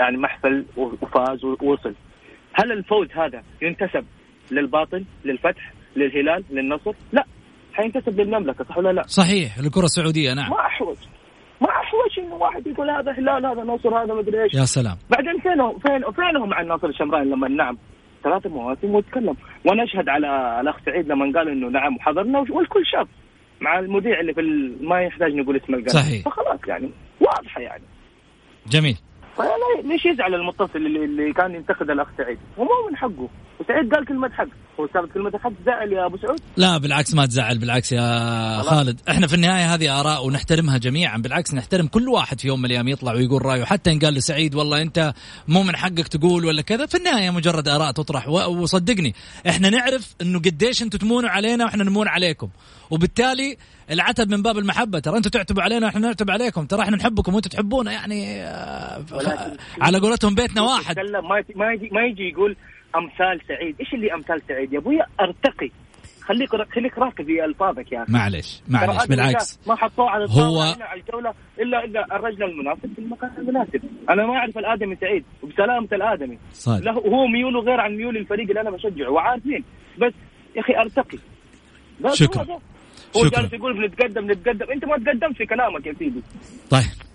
[0.00, 1.94] يعني محفل وفاز ووصل.
[2.54, 4.04] هل الفوز هذا ينتسب
[4.50, 7.24] للباطل للفتح للهلال للنصر؟ لا.
[7.72, 10.50] حينتسب للمملكة صح ولا لا؟ صحيح الكره السعودية نعم.
[10.50, 10.96] ما أحوج.
[11.60, 14.54] ما أحوج إنه واحد يقول هذا هلال هذا نصر هذا مدري إيش.
[14.54, 14.96] يا سلام.
[15.10, 17.78] بعدين فينهم فين فينهم مع الناصر الشمراني لما نعم.
[18.24, 19.36] ثلاث مواسم وتكلم.
[19.66, 23.08] وأنا اشهد على الأخ سعيد لما قال إنه نعم وحضرنا والكل شاف.
[23.60, 24.88] مع المذيع اللي في ال...
[24.88, 26.02] ما يحتاج نقول اسم القناة.
[26.02, 26.24] صحيح.
[26.24, 26.90] فخلاص يعني
[27.20, 27.84] واضحة يعني.
[28.66, 28.96] جميل.
[29.36, 32.38] فلا ليش يزعل المتصل اللي, اللي كان ينتقد الأخ سعيد.
[32.58, 33.28] هو مو من حقه.
[33.60, 34.46] وسعيد قال كلمة حق.
[34.80, 36.40] هو سابت كلمة حق زعل يا أبو سعود.
[36.56, 39.00] لا بالعكس ما تزعل بالعكس يا خالد.
[39.08, 41.18] إحنا في النهاية هذه آراء ونحترمها جميعا.
[41.18, 43.64] بالعكس نحترم كل واحد في يوم من الأيام يطلع ويقول رأيه.
[43.64, 45.12] حتى إن قال لسعيد والله أنت
[45.48, 46.86] مو من حقك تقول ولا كذا.
[46.86, 48.28] في النهاية مجرد آراء تطرح.
[48.28, 49.14] وصدقني
[49.48, 52.48] إحنا نعرف إنه قديش أنتم تمونوا علينا وإحنا نمون عليكم.
[52.90, 53.56] وبالتالي
[53.90, 54.98] العتب من باب المحبة.
[54.98, 56.66] ترى أنتم تعتبوا علينا وإحنا نعتب عليكم.
[56.66, 57.92] ترى إحنا نحبكم وأنتم تحبونا.
[57.92, 59.04] يعني آه،
[59.80, 60.96] على قولتهم بيتنا واحد.
[61.56, 62.56] ما يجي, ما يجي يقول
[62.98, 63.76] أمثال سعيد.
[63.80, 65.70] إيش اللي أمثال سعيد يا أبوي؟ أرتقي.
[66.20, 68.12] خليك خليك راقي في ألفاظك يا أخي.
[68.12, 69.60] معلش معلش بالعكس.
[69.68, 73.80] ما حطوه على هو- على الجولة الا إلا الرجل المناسب في المكان المناسب.
[74.10, 76.38] أنا ما أعرف الآدمي سعيد وبسلامة الآدمي.
[76.52, 76.84] صادق.
[76.84, 79.64] له هو ميوله غير عن ميول الفريق اللي أنا بشجعه وعارفين.
[79.98, 80.12] بس
[80.56, 81.18] يا أخي أرتقي.
[82.00, 82.42] بس شكراً.
[83.16, 83.28] هو.
[83.28, 84.70] جالس يقول بنتقدم نتقدم.
[84.72, 86.22] أنت ما تقدمت في كلامك يا سيدي.
[86.70, 87.05] طيب.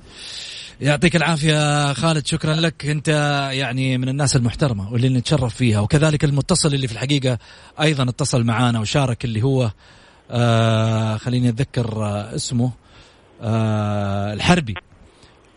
[0.81, 2.85] يعطيك العافية خالد شكرا لك.
[2.85, 3.07] أنت
[3.53, 7.37] يعني من الناس المحترمة واللي نتشرف فيها وكذلك المتصل اللي في الحقيقة
[7.81, 9.71] أيضا اتصل معانا وشارك اللي هو
[10.31, 12.71] آه خليني أتذكر آه اسمه
[13.41, 14.73] آه الحربي.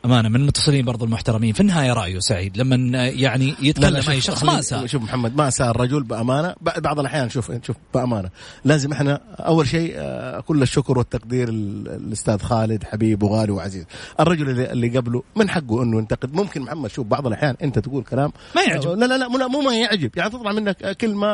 [0.05, 1.53] أمانة من المتصلين برضو المحترمين.
[1.53, 5.49] في النهاية رأيه سعيد لما آه، يعني يتكلم شوف- شخص ما أساء شوف محمد ما
[5.49, 6.55] اساء الرجل بأمانة.
[6.61, 8.31] بعض الأحيان شوف شوف بأمانة.
[8.64, 13.85] لازم إحنا أول شيء آه، كل الشكر والتقدير ال- الأستاذ خالد حبيب وغالي وعزيز.
[14.21, 16.35] الرجل اللي, اللي قبله من حقه إنه ينتقد.
[16.35, 18.90] ممكن محمد شوف بعض الأحيان أنت تقول كلام ما يعجب.
[18.90, 20.11] لا لا لا مو- مو ما يعجب.
[20.17, 21.27] يعني تطلع منك كلمة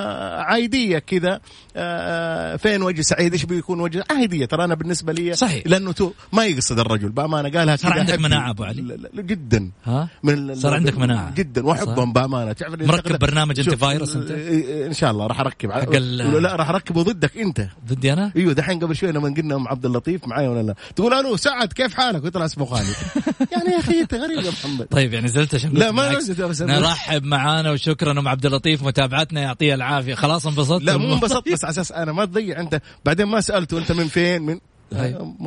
[0.43, 1.41] عايديه كذا
[1.77, 5.63] آه، فين وجه سعيد؟ إيش بيكون وجه؟ عايديه ترى أنا بالنسبة لي صحيح.
[5.67, 7.09] لأنه تو ما يقصد الرجل.
[7.09, 8.23] بأمانة قالها صار كذا عندك حبي.
[8.63, 9.71] أبو علي؟ لا- لا- جدا.
[9.85, 11.35] ها؟ من صار عندك مناعة.
[11.35, 12.53] جدا وأحبهم بأمانة.
[12.53, 15.71] تعرف مركب برنامج شوف، فايروس أنت؟ إيه، إن شاء الله راح أركب.
[15.95, 17.67] ال- لا راح اركبه ضدك أنت.
[17.89, 20.75] ضدي أنا؟ أيوه دحين قبل شوي لما قلنا أم عبد اللطيف معايا ولا لا.
[20.97, 22.87] تقول ألو سعد كيف حالك؟ ويطلع اسمه خالد.
[23.53, 24.87] يعني يا أخي أنت غريب يا محمد.
[24.87, 26.17] طيب يعني زلت عشان لا، ما.
[26.19, 30.15] نزلت، بس- نرحب معانا وشكرا أم عبد اللطيف متابعتنا يعطيها العافية.
[30.15, 32.61] خلاص انبسطت؟ لا مو انبسطت بس على أساس أنا ما تضيع.
[32.61, 34.59] أنت بعدين ما سالته انت من فين؟ من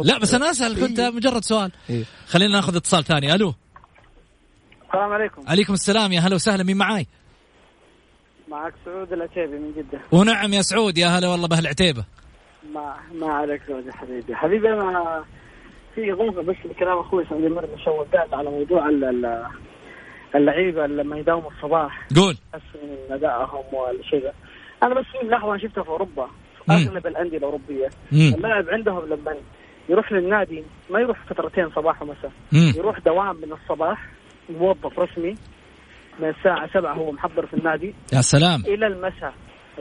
[0.03, 1.09] لا بس أنا أسأل كنت إيه.
[1.09, 1.71] مجرد سؤال.
[1.89, 2.03] إيه.
[2.27, 3.35] خلينا ناخذ اتصال ثاني.
[3.35, 3.53] ألو.
[4.87, 5.41] السلام عليكم.
[5.47, 6.11] عليكم السلام.
[6.11, 6.63] يا هلا وسهلا.
[6.63, 7.07] مين معاي؟
[8.47, 9.99] معك سعود العتيبي من جدة.
[10.11, 10.97] ونعم يا سعود.
[10.97, 12.03] يا هلا والله باهل عتيبه
[12.73, 14.35] ما ما عليك زوج يا حبيبي.
[14.35, 15.23] حبيبي أنا
[15.95, 19.47] في غلطه بس بكلام أخوي سعود المر مشوق قاعد على موضوع ال- ال-
[20.35, 22.07] اللعيبة لما يداوموا الصباح.
[22.15, 22.37] قول.
[22.53, 24.33] يحسن من أدائهم والشيء ذا
[24.83, 26.29] أنا بس في لحظة شفتها في أوروبا.
[26.87, 27.89] أغلب الأندية الأوروبية.
[28.35, 29.35] اللاعب عندهم لما
[29.89, 32.31] يروح للنادي ما يروح فترتين صباح ومساء.
[32.77, 34.07] يروح دوام من الصباح
[34.49, 35.35] موظف رسمي
[36.19, 37.93] من الساعة سبعة هو محضر في النادي.
[38.13, 38.61] يا سلام.
[38.67, 39.33] إلى المساء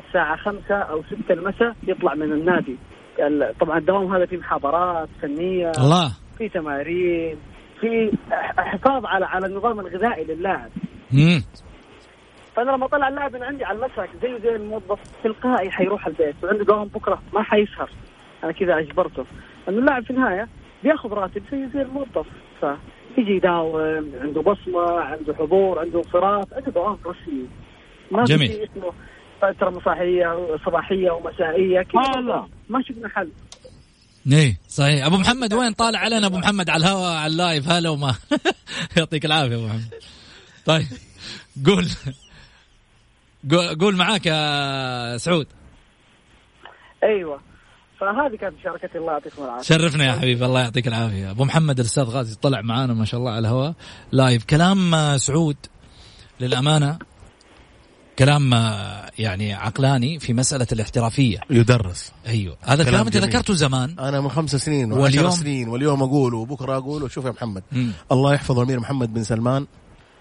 [0.07, 2.77] الساعة خمسة أو ستة المساء يطلع من النادي.
[3.19, 6.17] ال- طبعا الدوام هذا فيه محاضرات فنية الله.
[6.39, 7.37] في تمارين
[7.81, 8.11] في
[8.59, 10.71] حفاظ على على النظام الغذائي للاعب.
[12.57, 16.65] فأنا لما طلع اللاعب من عندي على المساء زيه زي الموظف تلقائي حيروح البيت وعنده
[16.65, 17.91] دوام بكرة ما حيسهر.
[18.45, 19.25] أنا كذا أجبرته.
[19.67, 20.49] لأنه اللاعب في النهاية
[20.83, 22.27] بياخذ راتب زيه زي الموظف.
[23.15, 23.77] فيجي يداوم
[24.21, 27.47] عنده بصمة عنده حضور عنده انصراف عنده دوام رسمي.
[28.11, 28.49] ما في جميل.
[28.49, 28.93] شيء اسمه
[29.43, 32.49] فترة مساحيه صباحية ومسائية كذا.
[32.69, 33.29] ما شفنا حل.
[34.33, 35.07] إيه صحيح.
[35.07, 37.69] أبو محمد وين طالع علينا أبو محمد؟ على الهواء على ال live.
[37.69, 38.15] هلا وما.
[38.97, 39.95] يعطيك العافية أبو محمد.
[40.67, 40.87] طيب
[41.67, 41.87] قول.
[43.51, 45.47] قول- معاك يا سعود.
[47.05, 47.41] أيوه.
[48.01, 49.63] فهذه كانت مشاركتي الله يعطيكم العافية.
[49.63, 51.31] شرفنا يا حبيبي الله يعطيك العافية.
[51.31, 53.75] أبو محمد الأستاذ غازي طلع معانا ما شاء الله على الهواء.
[54.13, 54.45] live.
[54.45, 55.57] كلام آه، سعود
[56.41, 56.99] للأمانة
[58.19, 61.39] كلام آه، يعني عقلاني في مسألة الاحترافية.
[61.51, 62.13] يدرس.
[62.27, 62.57] أيوه.
[62.63, 63.17] هذا كلام الكلام أنت.
[63.17, 63.99] ذكرته زمان.
[63.99, 67.63] أنا من خمس سنين واليوم- سنين واليوم اقوله وبكرة اقوله شوف يا محمد.
[67.73, 67.93] مم.
[68.13, 69.67] الله يحفظ الامير محمد بن سلمان.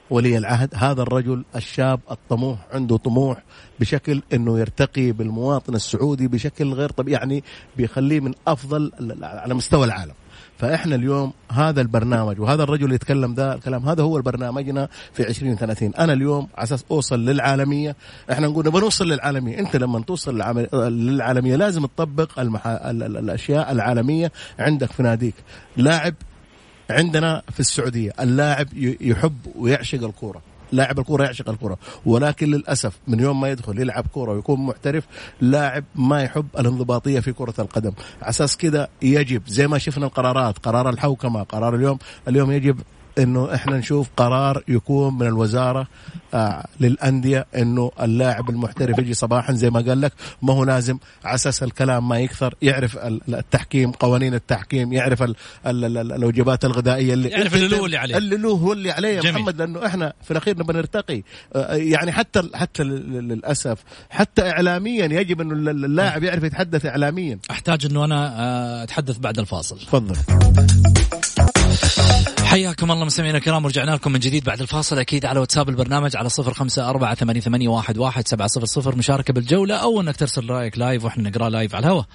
[0.09, 0.69] ولي العهد.
[0.75, 3.43] هذا الرجل الشاب الطموح عنده طموح
[3.79, 7.43] بشكل إنه يرتقي بالمواطن السعودي بشكل غير طبيعي يعني
[7.77, 8.91] بيخليه من أفضل
[9.23, 10.13] على مستوى العالم.
[10.57, 15.95] فإحنا اليوم هذا البرنامج وهذا الرجل اللي يتكلم ذا الكلام هذا هو برنامجنا في 2030
[15.95, 17.95] أنا اليوم على أساس أوصل للعالمية
[18.31, 19.59] إحنا نقول نبغى نوصل للعالمية.
[19.59, 20.37] أنت لما توصل
[20.73, 22.89] للعالمية لازم تطبق المحا...
[22.91, 25.35] ال- ال- الأشياء العالمية عندك في ناديك.
[25.77, 26.13] لاعب
[26.91, 28.67] عندنا في السعودية اللاعب
[29.01, 30.41] يحب ويعشق الكورة.
[30.71, 31.77] لاعب الكورة يعشق الكورة.
[32.06, 35.04] ولكن للأسف من يوم ما يدخل يلعب كورة ويكون محترف
[35.41, 37.91] لاعب ما يحب الانضباطية في كرة القدم.
[38.21, 42.82] على أساس كذا يجب زي ما شفنا القرارات قرار الحوكمة قرار اليوم اليوم يجب
[43.21, 45.88] إنه إحنا نشوف قرار يكون من الوزارة
[46.34, 51.36] آه للأندية إنه اللاعب المحترف يجي صباحا زي ما قال لك ما هو لازم على
[51.36, 55.36] أساس الكلام ما يكثر يعرف ال- التحكيم قوانين التحكيم يعرف ال-
[55.67, 58.17] ال- ال- الوجبات الغذائية اللي يعرف اللي له واللي عليه.
[58.17, 59.34] اللي له هو اللي عليه يا جميل.
[59.41, 61.23] محمد لأنه إحنا في الأخير نبغى نرتقي.
[61.55, 63.77] آه، يعني حتى حتى لل- للأسف
[64.10, 67.39] حتى اعلاميا يجب إنه ال- اللاعب يعرف يتحدث اعلاميا.
[67.51, 69.79] أحتاج إنه أنا آه، أتحدث بعد الفاصل.
[69.79, 70.15] تفضل.
[72.51, 74.99] حياكم الله مستمعينا الكرام ورجعنا لكم من جديد بعد الفاصل.
[74.99, 78.95] أكيد على واتساب البرنامج على صفر خمسة أربعة ثمانية, ثمانية واحد, واحد سبعة صفر صفر.
[78.95, 82.05] مشاركة بالجولة أو أنك ترسل رأيك live وإحنا نقرأ live على الهواء.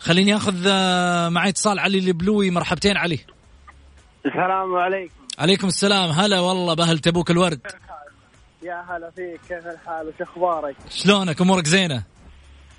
[0.00, 2.50] خليني أخذ آه، معي اتصال علي البلوي.
[2.50, 3.18] مرحبتين علي.
[4.26, 5.14] السلام عليكم.
[5.38, 6.10] عليكم السلام.
[6.10, 7.60] هلا والله بأهل تبوك الورد.
[8.62, 9.40] يا هلا فيك.
[9.48, 12.02] كيف الحال؟ وش أخبارك؟ شلونك؟ أمورك زينة؟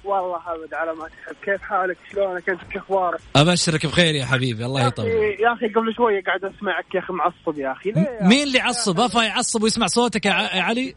[0.07, 1.35] والله أبد على ما تحب.
[1.43, 5.05] كيف حالك؟ شلونك أنت؟ شو أخبارك؟ أبشرك بخير يا حبيبي الله يطول.
[5.39, 7.93] يا أخي قبل شوي قاعد أسمعك يا أخي معصب يا أخي.
[8.21, 10.95] مين اللي يعصب؟ أفا يعصب ويسمع صوتك يا علي؟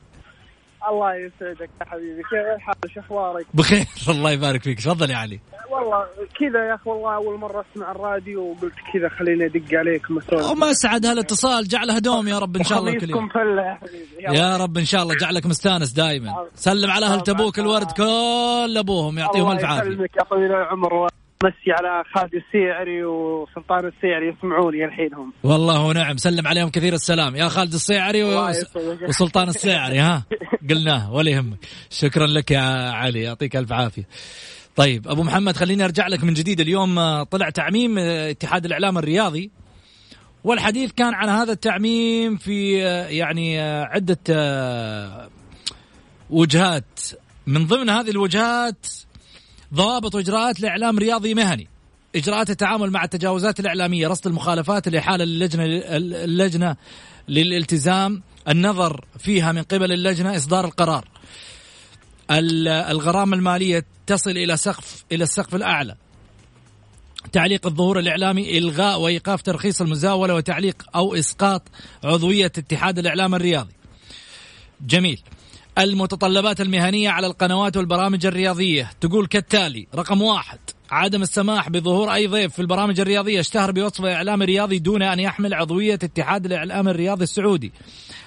[0.88, 2.22] الله يسعدك يا حبيبي.
[2.22, 3.86] كيف الحال؟ وش أخبارك؟ بخير.
[4.14, 4.78] الله يبارك فيك.
[4.80, 5.40] تفضل يا علي.
[5.70, 6.06] والله
[6.40, 10.72] كذا يا أخي والله أول مرة أسمع الراديو وقلت كذا خليني أدق عليك مسؤول وما
[10.72, 13.28] سعد هالاتصال جعله دوم يا رب إن شاء الله كل يوم.
[13.58, 14.38] يا حبيبي.
[14.38, 19.18] يا رب إن شاء الله جعلك مستانس دائما سلم على أهل تبوك الورد كل أبوهم
[19.18, 19.90] يعطيهم الف الله عافية.
[19.90, 21.08] يسلمك يا طويل العمر.
[21.44, 27.36] ومسي على خالد السيعري وسلطان السيعري يسمعوني الحين هم والله ونعم سلم عليهم كثير السلام.
[27.36, 27.74] يا خالد
[28.50, 29.08] يسعدك.
[29.08, 30.24] وسلطان الصيعري ها؟
[30.70, 31.58] قلناه ولا يهمك.
[31.90, 34.08] شكرا لك يا علي يعطيك ألف عافية.
[34.76, 36.60] طيب أبو محمد خليني أرجع لك من جديد.
[36.60, 39.50] اليوم آه، طلع تعميم آه، اتحاد الإعلام الرياضي
[40.44, 44.18] والحديث كان عن هذا التعميم في آه، يعني عدة
[46.30, 47.00] وجهات.
[47.46, 48.86] من ضمن هذه الوجهات
[49.74, 51.68] ضوابط واجراءات لاعلام رياضي مهني.
[52.16, 55.64] إجراءات التعامل مع التجاوزات الإعلامية رصد المخالفات الاحاله للجنه
[56.24, 56.76] اللجنة
[57.28, 61.08] للالتزام النظر فيها من قبل اللجنة إصدار القرار.
[62.30, 65.96] ال- الغرامة المالية تصل إلى سقف إلى السقف الأعلى.
[67.32, 71.62] تعليق الظهور الإعلامي إلغاء وإيقاف ترخيص المزاولة وتعليق أو إسقاط
[72.04, 73.72] عضوية اتحاد الإعلام الرياضي.
[74.80, 75.22] جميل.
[75.80, 78.90] المتطلبات المهنية على القنوات والبرامج الرياضية.
[79.00, 80.58] تقول كالتالي رقم واحد
[80.90, 85.54] عدم السماح بظهور أي ضيف في البرامج الرياضية اشتهر بوصفه إعلامي رياضي دون أن يحمل
[85.54, 87.72] عضوية اتحاد الإعلام الرياضي السعودي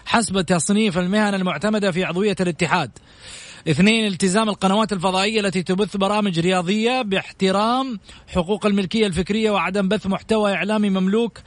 [0.06, 2.92] حسب تصنيف المهن المعتمدة في عضوية الاتحاد.
[3.70, 10.54] اثنين التزام القنوات الفضائية التي تبث برامج رياضية باحترام حقوق الملكية الفكرية وعدم بث محتوى
[10.54, 11.40] إعلامي مملوك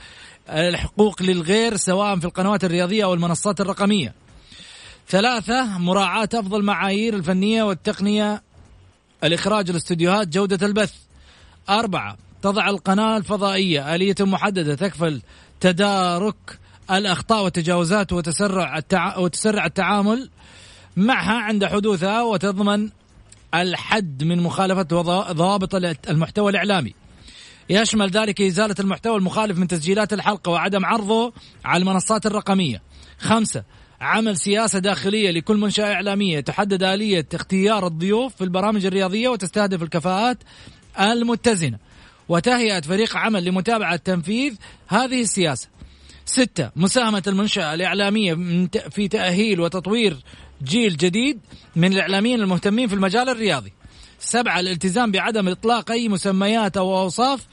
[0.49, 4.26] الحقوق للغير سواء في القنوات الرياضية أو المنصات الرقمية.
[5.09, 8.43] ثلاثة مراعاة أفضل معايير الفنية والتقنية
[9.25, 10.95] الإخراج الاستديوهات جودة البث.
[11.69, 15.23] أربعة تضع القناة الفضائية آلية محددة تكفل
[15.61, 16.59] تدارك
[16.91, 19.19] الأخطاء والتجاوزات وتسرع التع...
[19.19, 20.31] وتسرع التعامل
[20.97, 22.89] معها عند حدوثها وتضمن
[23.55, 24.83] الحد من مخالفة
[25.33, 25.75] ضوابط
[26.09, 26.95] المحتوى الإعلامي.
[27.71, 31.33] يشمل ذلك إزالة المحتوى المخالف من تسجيلات الحلقة وعدم عرضه
[31.65, 32.83] على المنصات الرقمية.
[33.19, 33.65] خمسة
[34.01, 40.39] عمل سياسة داخلية لكل منشأة إعلامية تحدد آلية اختيار الضيوف في البرامج الرياضية وتستهدف الكفاءات
[41.01, 41.79] المتزنة.
[42.29, 44.55] وتهيئة فريق عمل لمتابعة تنفيذ
[44.89, 45.69] هذه السياسة.
[46.25, 48.35] ستة مساهمة المنشأة الإعلامية
[48.91, 50.17] في تأهيل وتطوير
[50.65, 51.41] جيل جديد
[51.77, 53.73] من الإعلاميين المهتمين في المجال الرياضي.
[54.19, 57.47] سبعة الالتزام بعدم إطلاق أي مسميات أو أوصاف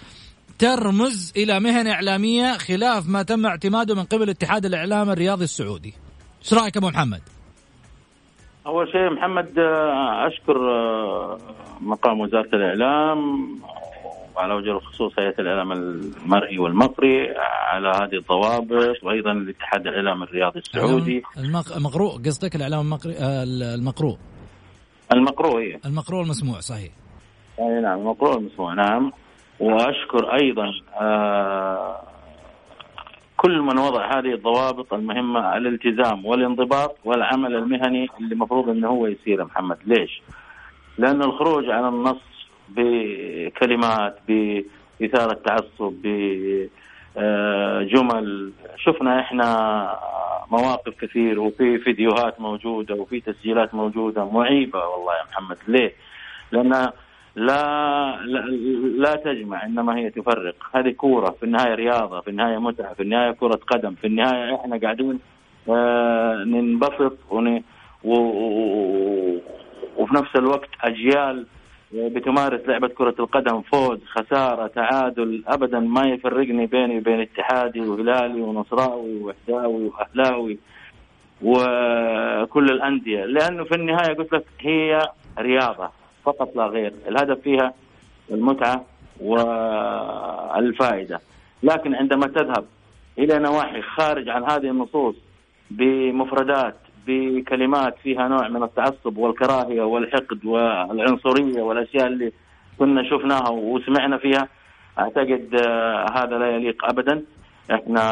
[0.60, 5.94] ترمز إلى مهن إعلامية خلاف ما تم اعتماده من قبل اتحاد الإعلام الرياضي السعودي.
[6.44, 7.22] إيش رأيك أبو محمد؟
[8.66, 11.38] أول شيء محمد آه، أشكر آه،
[11.82, 13.48] مقام وزارة الإعلام
[14.36, 17.28] وعلى وجه الخصوص هيئة الإعلام المرئي والمقري
[17.68, 21.24] على هذه الضوابط وأيضا الاتحاد الإعلام الرياضي السعودي.
[21.38, 23.44] المق- المقروء قصدك الإعلام المقري آه،
[23.76, 24.18] المقروء؟
[25.14, 26.92] المقروء هي المقروء المسموع صحيح.
[27.60, 29.12] أي نعم المقروء المسموع نعم.
[29.60, 30.66] وأشكر أيضا
[31.02, 32.02] آه،
[33.44, 39.46] كل من وضع هذه الضوابط المهمة الالتزام والانضباط والعمل المهني اللي المفروض إنه هو يصير
[39.46, 40.22] محمد ليش؟
[40.98, 42.22] لأن الخروج عن النص
[42.70, 45.94] بكلمات بإثارة تعصب
[47.16, 49.48] بجمل شفنا إحنا
[50.52, 55.94] مواقف كثير وفي فيديوهات موجودة وفي تسجيلات موجودة معيبة والله يا محمد ليه؟
[56.52, 56.90] لأن
[57.36, 58.40] لا لا,
[58.98, 60.56] لا تجمع إنما هي تفرق.
[60.76, 64.78] هذه كورة في النهاية رياضة في النهاية متعة في النهاية كرة قدم في النهاية إحنا
[64.78, 65.20] قاعدين
[65.70, 67.60] آه ننبسط و...
[68.04, 68.14] و...
[69.98, 71.46] وفي نفس الوقت أجيال
[71.94, 79.24] بتمارس لعبة كرة القدم فوز خسارة تعادل ابدا ما يفرقني بيني وبين اتحادي وهلالي ونصراوي
[79.24, 80.58] وحداوي وأهلاوي
[81.42, 83.26] وكل الأندية.
[83.26, 85.02] لأنه في النهاية قلت لك هي
[85.40, 85.90] رياضة.
[86.26, 86.94] فقط لا غير.
[87.08, 87.74] الهدف فيها
[88.32, 88.86] المتعة
[89.22, 91.20] والفائدة.
[91.64, 92.66] لكن عندما تذهب
[93.20, 95.16] إلى نواحي خارج عن هذه النصوص
[95.72, 96.76] بمفردات
[97.08, 102.32] بكلمات فيها نوع من التعصب والكراهية والحقد والعنصرية والأشياء اللي
[102.80, 104.48] كنا شفناها وسمعنا فيها
[105.00, 105.56] أعتقد
[106.16, 107.24] هذا لا يليق أبدا.
[107.72, 108.04] إحنا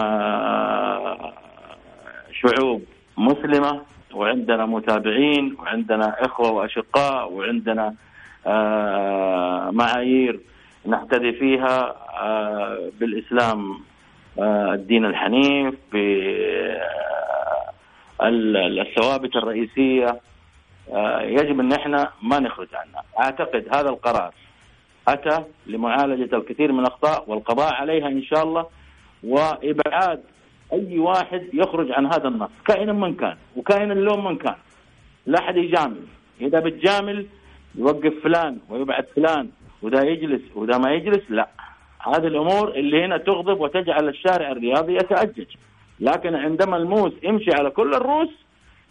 [2.31, 2.83] شعوب
[3.17, 3.81] مسلمة
[4.13, 7.93] وعندنا متابعين وعندنا إخوة وأشقاء وعندنا
[8.47, 10.39] آه معايير
[10.85, 13.79] نحتذي فيها آه بالإسلام
[14.39, 15.75] آه الدين الحنيف
[18.21, 20.19] ال- الثوابت الرئيسية.
[20.93, 23.03] آه، يجب أن إحنا ما نخرج عنها.
[23.19, 24.33] أعتقد هذا القرار
[25.07, 28.65] أتى لمعالجة الكثير من الأخطاء والقضاء عليها إن شاء الله
[29.23, 30.23] وإبعاد
[30.73, 34.55] أي واحد يخرج عن هذا النص كائنا من كان وكائنا لون من كان.
[35.25, 36.01] لا أحد يجامل.
[36.41, 37.25] إذا بتجامل
[37.75, 39.49] يوقف فلان ويبعد فلان
[39.81, 41.49] وده يجلس وده ما يجلس لا.
[42.07, 45.45] هذه الأمور اللي هنا تغضب وتجعل الشارع الرياضي يتأجج
[45.99, 48.29] لكن عندما الموس يمشي على كل الروس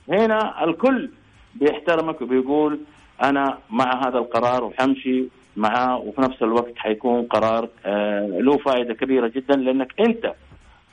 [0.08, 1.10] هنا الكل
[1.54, 2.80] بيحترمك وبيقول
[3.22, 5.24] أنا مع هذا القرار وحمشي
[5.56, 10.32] معاه وفي نفس الوقت حيكون قرار آه له فائدة كبيرة جدا لأنك أنت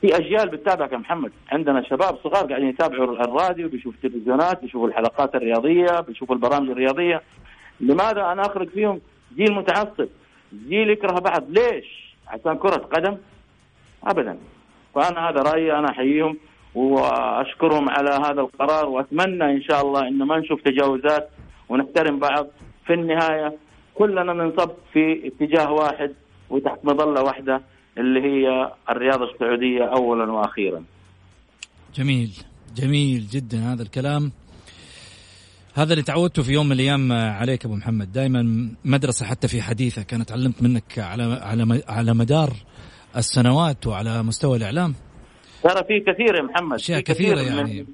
[0.02, 1.32] في أجيال بتتابعك يا محمد.
[1.52, 7.22] عندنا شباب صغار قاعدين يتابعوا الراديو بيشوفوا التلفزيونات بيشوفوا الحلقات الرياضية بيشوفوا البرامج الرياضية.
[7.80, 9.02] لماذا أنا أخرج فيهم
[9.36, 10.08] جيل متعصب؟
[10.70, 11.44] جيل يكره بعض.
[11.50, 13.18] ليش؟ عشان كرة قدم؟
[14.04, 14.38] ابدا.
[14.96, 16.38] فانا هذا رأيي أنا أحييهم
[16.76, 21.30] وأشكرهم على هذا القرار وأتمنى إن شاء الله إن ما نشوف تجاوزات
[21.70, 22.48] ونحترم بعض.
[22.86, 23.54] في النهاية
[23.96, 26.14] كلنا ننصب في اتجاه واحد
[26.50, 27.62] وتحت مظلة واحدة.
[27.98, 30.84] اللي هي الرياضة السعودية اولا وأخيرا.
[31.96, 32.32] جميل.
[32.76, 34.32] جميل جدا هذا الكلام.
[35.74, 38.12] هذا اللي تعودته في يوم من الأيام عليك أبو محمد.
[38.12, 42.54] دائما مدرسة حتى في حديثك أنا تعلمت منك على على على مدار
[43.18, 44.96] السنوات وعلى مستوى الإعلام.
[45.64, 46.74] ترى في كثير يا محمد.
[46.76, 47.86] أشياء كثيرة من- يعني.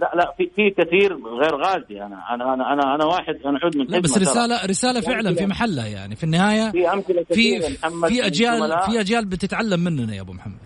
[0.00, 2.02] لا لا في في كثير غير غازي.
[2.02, 4.30] أنا أنا أنا أنا, أنا واحد أنا عود من لا بس خدمة ترى.
[4.32, 6.16] رسالة رساله فعلا في محلها يعني.
[6.16, 7.60] في النهاية في أمثلة في
[8.08, 10.58] في أجيال في أجيال بتتعلم مننا يا أبو محمد.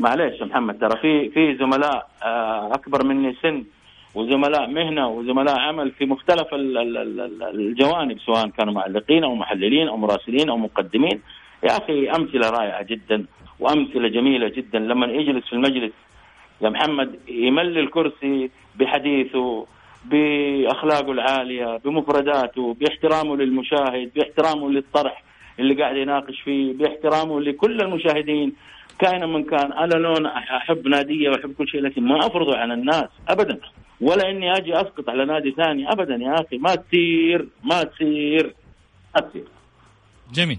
[0.00, 3.64] معليش يا محمد ترى في في زملاء آه، أكبر مني سن
[4.14, 9.88] وزملاء مهنة وزملاء عمل في مختلف ال- ال- ال- الجوانب سواء كانوا معلقين أو محللين
[9.88, 11.20] أو مراسلين أو مقدمين.
[11.64, 13.24] يا أخي أمثلة رائعة جدا
[13.60, 14.78] وأمثلة جميلة جدا.
[14.78, 15.92] لما يجلس في المجلس
[16.62, 19.66] يا محمد يملي الكرسي بحديثه
[20.04, 25.22] بأخلاقه العالية بمفرداته بإحترامه للمشاهد بإحترامه للطرح
[25.58, 28.52] اللي قاعد يناقش فيه بإحترامه لكل المشاهدين.
[28.98, 33.08] كائنا من كان أنا لون أحب ناديه وأحب كل شيء لكن ما أفرضه على الناس
[33.28, 33.60] ابدا.
[34.00, 36.58] ولا إني أجي أسقط على نادي ثاني ابدا يا أخي.
[36.58, 38.54] ما تصير ما تصير
[39.14, 39.44] ما تصير.
[40.32, 40.58] جميل.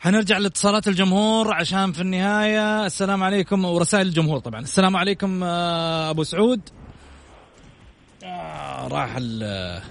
[0.00, 4.60] حنرجع لاتصالات الجمهور عشان في النهاية السلام عليكم ورسائل الجمهور طبعا.
[4.60, 6.60] السلام عليكم آه، أبو سعود.
[8.24, 9.82] آه راح ال-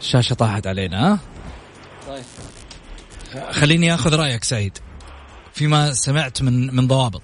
[0.00, 1.12] الشاشة طاحت علينا.
[1.12, 1.18] ها
[2.06, 2.24] طيب
[3.50, 4.78] خليني أخذ رأيك سعيد
[5.52, 7.22] فيما سمعت من من ضوابط؟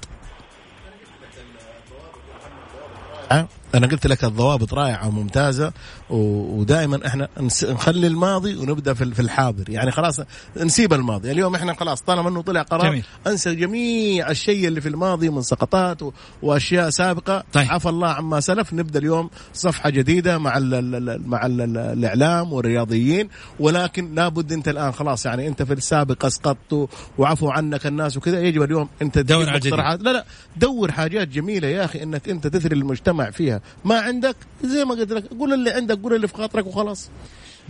[3.74, 5.72] أنا قلت لك الضوابط رائعة وممتازة.
[6.10, 7.28] ودائما إحنا
[7.62, 9.70] نخلي الماضي ونبدأ في ال- في الحاضر.
[9.70, 10.20] يعني خلاص
[10.56, 11.30] نسيب الماضي.
[11.30, 13.04] اليوم إحنا خلاص طالما إنه طلع قرار جميل.
[13.26, 15.98] أنسى جميع الشيء اللي في الماضي من سقطات
[16.42, 17.44] وأشياء سابقة.
[17.52, 17.66] طيب.
[17.70, 18.72] عفى الله عما سلف.
[18.74, 23.28] نبدأ اليوم صفحة جديدة مع ال مع ال ال الإعلام والرياضيين.
[23.60, 26.88] ولكن لابد أنت الآن خلاص يعني أنت في السابق أسقطت
[27.18, 28.40] وعفوا عنك الناس وكذا.
[28.40, 29.58] يجب اليوم أنت دور على.
[29.58, 30.24] مقترحات لا لا.
[30.56, 33.60] دور حاجات جميلة يا أخي إنك أنت تثري المجتمع فيها.
[33.84, 35.24] ما عندك؟ زي ما قلت لك.
[35.38, 35.93] قول اللي عندك.
[36.02, 37.10] قول اللي في خاطرك وخلاص.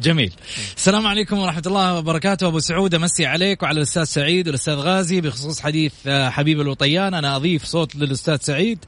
[0.00, 0.32] جميل.
[0.76, 2.46] السلام عليكم ورحمة الله وبركاته.
[2.46, 7.14] أبو سعود أمسي عليك وعلى الأستاذ سعيد والأستاذ غازي بخصوص حديث آه، حبيب الوطيان.
[7.14, 8.84] أنا أضيف صوت للأستاذ سعيد.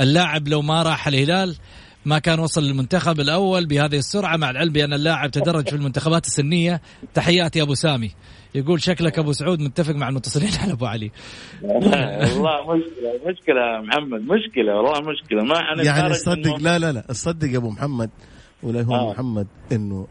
[0.00, 1.56] اللاعب لو ما راح الهلال
[2.04, 6.80] ما كان وصل للمنتخب الأول بهذه السرعة مع العلم بأن اللاعب تدرج في المنتخبات السنية.
[7.14, 8.10] تحياتي أبو سامي.
[8.54, 11.10] يقول شكلك أبو سعود متفق مع المتصلين على أبو علي.
[11.62, 15.42] والله مشكلة مشكلة يا محمد مشكلة والله مشكلة.
[15.42, 18.10] ما حنتخرج يعني تصدق إنه- لا لا لا تصدق يا أبو محمد.
[18.62, 19.10] ولا هو آه.
[19.12, 20.06] محمد إنه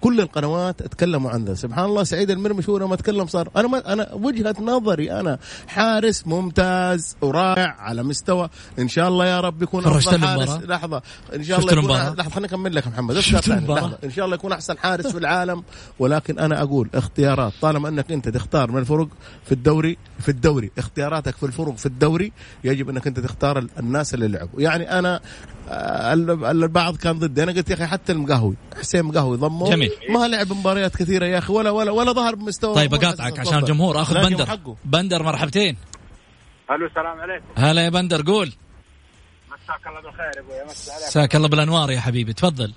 [0.00, 1.54] كل القنوات اتكلموا عن ذا.
[1.54, 6.26] سبحان الله سعيد المرمش هو لما أتكلم صار أنا ما أنا وجهة نظري أنا حارس
[6.26, 8.48] ممتاز ورائع على مستوى.
[8.78, 10.62] إن شاء الله يا رب يكون أفضل المباراة؟ حارس.
[10.64, 11.02] لحظة.
[11.34, 13.16] إن شاء الله يكون المباراة؟ لحظة خليني أكمل لك يا محمد.
[13.48, 15.62] المباراة؟ إن شاء الله يكون أحسن حارس في العالم.
[15.98, 17.52] ولكن أنا أقول اختيارات.
[17.62, 19.08] طالما أنك أنت تختار من الفرق
[19.44, 22.32] في الدوري في الدوري اختياراتك في الفرق في الدوري
[22.64, 24.60] يجب أنك أنت تختار ال- الناس اللي لعبوا.
[24.60, 25.20] يعني أنا
[26.50, 27.42] البعض كان ضدي.
[27.42, 29.90] أنا قلت يا أخي حتى المقهوي حسين مقهوي ضمه جميل.
[30.08, 33.08] ما لعب مباريات كثيرة يا أخي ولا ولا ولا ظهر بمستوى طيب ممتاز.
[33.08, 33.58] أقاطعك عشان.
[33.58, 34.46] الجمهور أخذ لازم بندر.
[34.46, 34.76] حقه.
[34.84, 35.76] بندر مرحبتين.
[36.70, 37.44] ألو السلام عليكم.
[37.56, 38.52] هلا يا بندر قول.
[39.48, 40.64] مساك الله بالخير يا أبوي.
[41.06, 42.32] مساك الله بالأنوار يا حبيبي.
[42.32, 42.72] تفضل.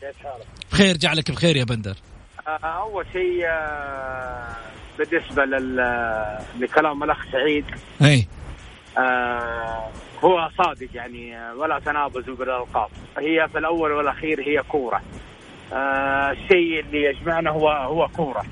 [0.00, 1.96] كيف حالك؟ بخير جعلك بخير يا بندر.
[2.48, 4.56] آه، أول شيء آه،
[4.98, 5.44] بالنسبة
[6.60, 7.64] لكلام الأخ سعيد
[8.02, 8.28] اي
[8.98, 9.90] آه،
[10.24, 12.90] هو صادق يعني ولا تنابز بالألقاب.
[13.18, 15.02] هي في الأول والأخير هي كورة.
[15.72, 18.44] آه، الشيء اللي يجمعنا هو هو كورة.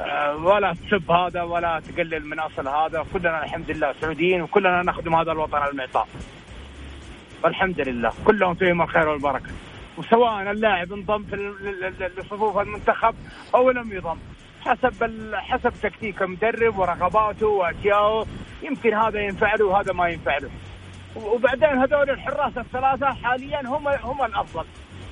[0.00, 3.04] آه، ولا تسب هذا ولا تقلل من أصل هذا.
[3.12, 6.08] كلنا الحمد لله سعوديين وكلنا نخدم هذا الوطن المعطاء.
[7.44, 8.12] والحمد لله.
[8.24, 9.50] كلهم فيهم الخير والبركة.
[9.98, 11.36] وسواء اللاعب انضم في
[12.16, 13.14] لصفوف المنتخب
[13.54, 14.18] أو لم يضم.
[14.60, 18.26] حسب حسب تكتيك المدرب ورغباته وأشياءه
[18.62, 20.50] يمكن هذا ينفع له وهذا ما ينفع له
[21.24, 24.64] وبعدين هذول الحراس الثلاثة حاليا هم هم الأفضل.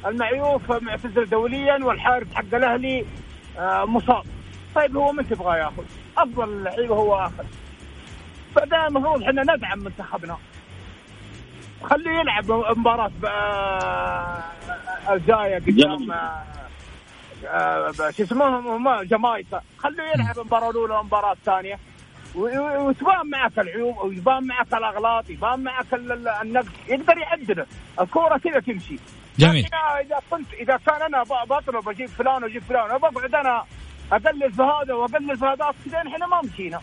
[0.07, 3.05] المعيوف معتزل دوليا والحارس حق الأهلي
[3.59, 4.23] آه، مصاب.
[4.75, 5.85] طيب هو من تبغى ياخذ؟
[6.19, 7.45] أفضل اللعيبه هو اخذ
[8.57, 10.37] بعدين المفروض إحنا ندعم منتخبنا.
[11.83, 13.27] خليه يلعب مباراة ب-
[15.13, 16.43] الجاية قدام آه،
[17.47, 19.61] آه، شو اسمهم هم جامايكا.
[19.79, 21.79] خليه يلعب المباراة الأولى والمباراة الثانية.
[22.35, 27.67] وتبان معك العيوب ويبان معك الأغلاط يبان معك ال- ال- النقص يقدر يعدله
[28.01, 28.97] الكورة كذا تمشي.
[29.39, 29.67] جميل.
[30.01, 33.65] إذا كنت إذا كان أنا بطلب أجيب فلان وأجيب فلان وبقعد أنا
[34.13, 36.81] اقلل في هذا واقلل في هذاك كذا إحنا ما مشينا.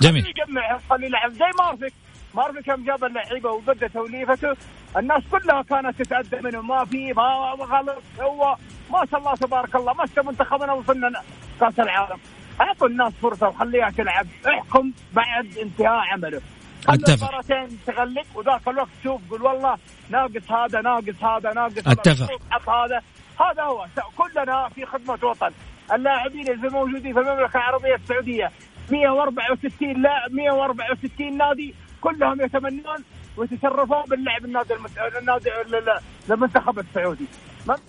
[0.00, 0.26] جميل.
[0.26, 1.92] يجمع خلي يلعب زي مارفك.
[2.34, 4.56] مارفك يوم جاب اللعيبة وبدا توليفته.
[4.96, 6.60] الناس كلها كانت تتأدى منه.
[6.60, 7.22] ما في ما
[7.60, 8.02] غلط.
[8.20, 8.56] هو
[8.90, 9.94] ما شاء الله تبارك الله.
[9.94, 11.22] مسك منتخبنا وصلنا
[11.60, 12.18] كأس العالم.
[12.60, 14.26] أعطوا الناس فرصة وخليها تلعب.
[14.46, 16.40] احكم بعد انتهاء عمله.
[16.86, 17.26] خلوا أتفق.
[17.28, 19.78] مباراتين تغلق وذاك الوقت تشوف قول والله
[20.10, 22.40] ناقص هذا ناقص هذا ناقص هذا، أتفق.
[22.50, 23.00] حط هذا.
[23.40, 23.86] هذا هو.
[24.16, 25.50] كلنا في خدمة وطن.
[25.92, 28.50] اللاعبين اللي موجودين في المملكة العربية السعودية.
[28.90, 33.04] 164 لاعب 164 نادي كلهم يتمنون
[33.36, 34.74] ويتشرفون باللعب النادي.
[35.20, 36.00] النادي ال-
[36.32, 37.24] المنتخب السعودي.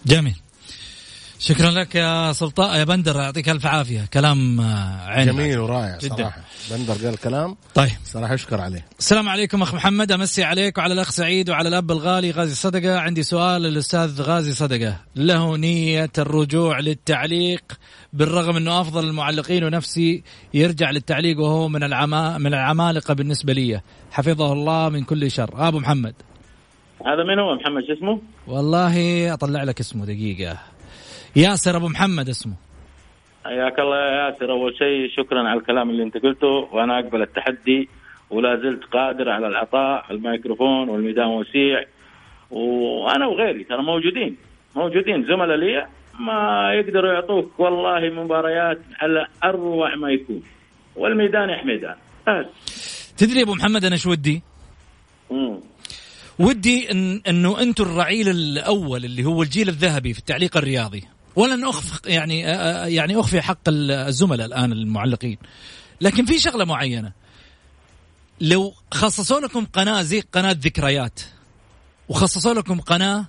[0.05, 0.35] جميل.
[1.41, 2.79] شكرا لك يا سلطان.
[2.79, 4.05] يا بندر يعطيك ألف عافية.
[4.13, 6.15] كلام آه، عين جميل ورائع جدا.
[6.15, 6.41] صراحة.
[6.71, 7.91] بندر قال كلام طيب.
[8.03, 8.85] صراحة يشكر عليه.
[8.99, 10.11] السلام عليكم أخ محمد.
[10.11, 12.99] أمسي عليك وعلى الأخ سعيد وعلى الأب الغالي غازي صدقة.
[12.99, 14.95] عندي سؤال للأستاذ غازي صدقة.
[15.15, 17.63] له نية الرجوع للتعليق
[18.13, 20.23] بالرغم إنه أفضل المعلقين ونفسي
[20.53, 23.81] يرجع للتعليق وهو من العما من العمالقة بالنسبة لي.
[24.11, 25.67] حفظه الله من كل شر.
[25.67, 26.13] أبو محمد.
[27.05, 30.57] هذا من هو محمد؟ شو اسمه؟ والله أطلع لك اسمه دقيقة.
[31.35, 32.53] ياسر أبو محمد اسمه.
[33.45, 34.51] حياك الله يا ياسر.
[34.51, 37.89] أول شيء شكرا على الكلام اللي أنت قلته وأنا أقبل التحدي
[38.29, 41.83] ولا زلت قادر على العطاء الميكروفون والميدان وسيع
[42.51, 44.37] وأنا وغيري ترى موجودين
[44.75, 45.25] موجودين.
[45.25, 45.87] زملاء لي
[46.19, 50.43] ما يقدروا يعطوك والله مباريات على أروع ما يكون.
[50.95, 51.95] والميدان يا حميدان.
[52.27, 53.13] بس.
[53.17, 54.41] تدري أبو محمد أنا شو ودي؟
[55.31, 55.59] مم.
[56.39, 61.03] ودي إن إنه أنتم الرعيل الأول اللي هو الجيل الذهبي في التعليق الرياضي.
[61.35, 65.37] ولن اخف يعني آه، آه، يعني أخفي حق الزملاء الآن المعلقين.
[66.01, 67.11] لكن في شغلة معينة.
[68.41, 71.19] لو خصصوا لكم قناة زي قناة ذكريات
[72.09, 73.25] وخصصوا لكم قناة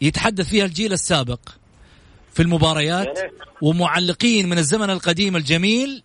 [0.00, 1.40] يتحدث فيها الجيل السابق
[2.34, 3.18] في المباريات
[3.62, 6.02] ومعلقين من الزمن القديم الجميل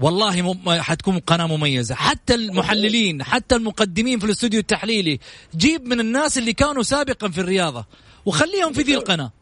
[0.00, 0.80] والله مم...
[0.80, 1.94] حتكون قناة مميزة.
[1.94, 5.20] حتى المحللين حتى المقدمين في الاستوديو التحليلي.
[5.56, 7.84] جيب من الناس اللي كانوا سابقا في الرياضة
[8.26, 9.32] وخليهم في ذي القناة.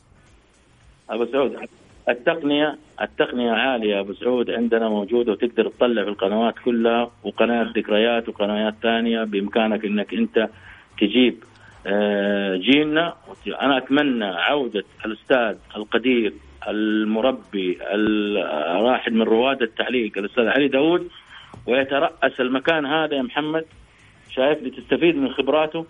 [1.11, 1.57] أبو سعود
[2.09, 4.51] التقنيه التقنية عالية أبو سعود.
[4.51, 9.25] عندنا موجودة وتقدر تطلع في القنوات كلها وقناة ذكريات وقنوات ثانية.
[9.25, 10.49] بإمكانك إنك أنت
[11.01, 11.45] تجيب
[11.87, 13.15] آه، جيلنا.
[13.63, 16.33] أنا أتمنى عودة الأستاذ القدير
[16.69, 21.09] المربي الواحد من رواد التعليق الأستاذ علي داود
[21.67, 23.65] ويترأس المكان هذا يا محمد.
[24.31, 25.87] شايف لتستفيد من خبراته؟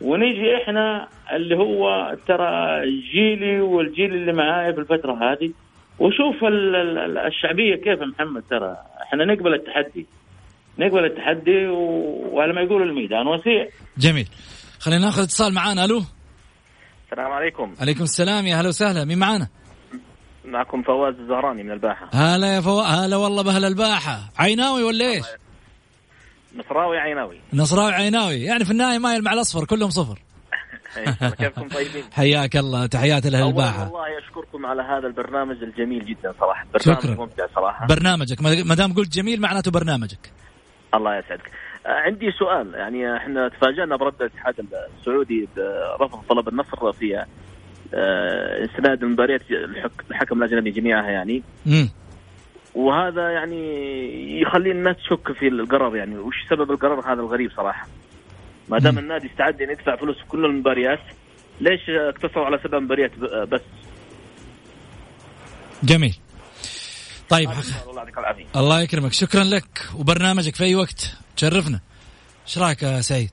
[0.00, 2.80] ونيجي إحنا اللي هو ترى
[3.12, 5.52] جيلي والجيل اللي معايا في الفترة هذه
[5.98, 8.76] وشوف ال- ال- ال- الشعبية كيف يا محمد ترى.
[9.02, 10.06] إحنا نقبل التحدي
[10.78, 11.66] نقبل التحدي
[12.32, 13.26] وعلى ما يقولوا الميدان.
[13.26, 13.68] وسيع.
[13.98, 14.28] جميل.
[14.80, 15.84] خلينا ناخذ اتصال معانا.
[15.84, 16.02] ألو؟
[17.04, 17.74] السلام عليكم.
[17.80, 18.46] عليكم السلام.
[18.46, 19.04] يا هلا وسهلا.
[19.04, 19.48] مين معانا؟
[20.44, 22.08] معكم فواز الزهراني من الباحة.
[22.12, 22.80] هلا يا فو...
[22.80, 24.18] هلا والله بأهل الباحة.
[24.38, 25.24] عيناوي ولا إيش؟
[26.56, 27.40] نصراوي عيناوي.
[27.52, 28.42] نصراوي عيناوي.
[28.42, 30.18] يعني في النهاية مايل مع الأصفر كلهم صفر.
[31.38, 33.82] كيفكم طيبين؟ حياك الله تحياتي لأهل الباحة.
[33.84, 36.66] والله أشكركم على هذا البرنامج الجميل جدا صراحة.
[36.74, 37.14] برنامج شكراً.
[37.14, 37.86] ممتع صراحة.
[37.86, 40.30] برنامجك ما دام قلت جميل معناته برنامجك.
[40.94, 41.50] الله يسعدك.
[41.86, 42.74] آه، عندي سؤال.
[42.74, 44.54] يعني إحنا تفاجأنا برد الاتحاد
[45.00, 45.48] السعودي
[46.00, 47.24] برفض طلب النصر في
[47.94, 51.42] آه، استناد المباريات الحك- الحكم الأجنبي جميعها يعني.
[51.66, 51.88] امم
[52.74, 53.60] وهذا يعني
[54.40, 56.18] يخلي الناس تشك في القرار يعني.
[56.18, 57.86] وش سبب القرار هذا الغريب صراحة؟
[58.68, 61.00] ما دام النادي استعد ان يدفع فلوس في كل المباريات
[61.60, 63.18] ليش اقتصروا على سبع مباريات
[63.48, 63.60] بس؟
[65.82, 66.16] جميل.
[67.28, 67.50] طيب
[68.56, 69.12] الله يكرمك.
[69.12, 71.16] شكرا لك وبرنامجك في أي وقت.
[71.36, 71.80] تشرفنا.
[72.46, 73.30] إيش رأيك يا سعيد؟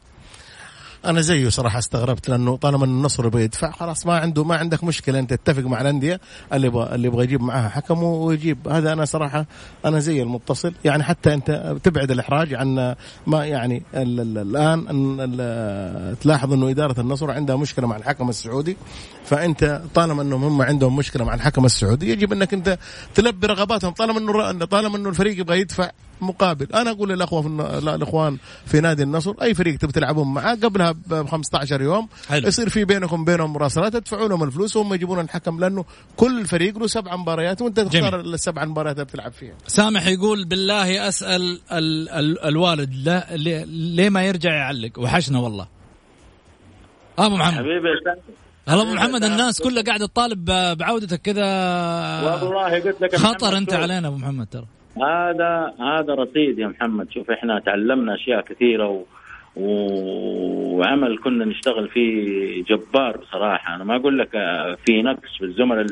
[1.06, 5.20] أنا زيه صراحة استغربت لأنه طالما النصر يبغى يدفع خلاص ما عنده ما عندك مشكلة
[5.20, 6.20] أنت تتفق مع الأندية
[6.54, 8.68] اللي يبغى اللي يبغى يجيب معاها حكم ويجيب.
[8.68, 9.46] هذا أنا صراحة
[9.86, 10.74] أنا زي المتصل.
[10.86, 12.96] يعني حتى أنت تبعد الإحراج عن
[13.28, 18.30] ما يعني ال ال الآن ال- ال- تلاحظ إنه إدارة النصر عندها مشكلة مع الحكم
[18.30, 18.78] السعودي.
[19.26, 22.78] فأنت طالما إنهم هم عندهم مشكلة مع الحكم السعودي يجب إنك أنت
[23.16, 23.92] تلبي رغباتهم.
[23.92, 25.92] طالما انه طالما إنه الفريق يبغى يدفع
[26.22, 26.68] مقابل.
[26.74, 27.48] أنا أقول للأخوة في
[27.96, 32.48] الإخوان في نادي النصر أي فريق تبي تلعبون معاه قبلها ب 15 يوم حلو.
[32.48, 35.86] يصير في بينكم بينهم مراسلات تدفعوا لهم الفلوس وهم يجيبون الحكم لأنه
[36.18, 39.54] كل فريق له سبع مباريات وأنت تختار السبع مباريات اللي بتلعب فيها.
[39.68, 45.68] سامح يقول بالله أسأل ال ال الوالد لا ليه, ليه ما يرجع يعلق؟ وحشنا والله.
[47.20, 47.54] أبو محمد.
[47.54, 47.88] حبيبي.
[48.68, 51.44] هلا أبو محمد الناس كلها قاعدة تطالب ب- بعودتك كذا.
[52.34, 53.74] والله قلت لك خطر أنت.
[53.74, 54.66] علينا أبو محمد ترى.
[54.98, 57.12] هذا هذا رصيد يا محمد.
[57.12, 59.04] شوف إحنا تعلمنا أشياء كثيرة و...
[59.56, 63.76] وعمل كنا نشتغل فيه جبار بصراحة.
[63.76, 65.86] أنا ما أقول لك آه، في نقص في الزملاء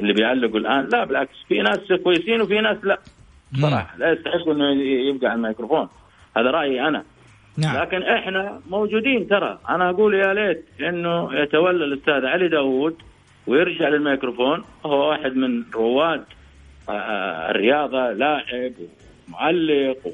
[0.00, 0.88] اللي بيعلقوا الآن.
[0.92, 2.98] لا بالعكس في ناس كويسين وفي ناس لا.
[3.60, 5.88] صراحة لا يستحقوا إنه يبقى على الميكروفون.
[6.36, 7.02] هذا رأيي أنا.
[7.58, 7.76] نعم.
[7.76, 9.58] لكن إحنا موجودين ترى.
[9.68, 12.96] أنا أقول يا ليت إنه يتولى الأستاذ علي داوود
[13.46, 14.64] ويرجع للميكروفون.
[14.86, 16.24] هو واحد من رواد
[16.88, 18.72] الرياضة لاعب
[19.28, 20.12] ومعلق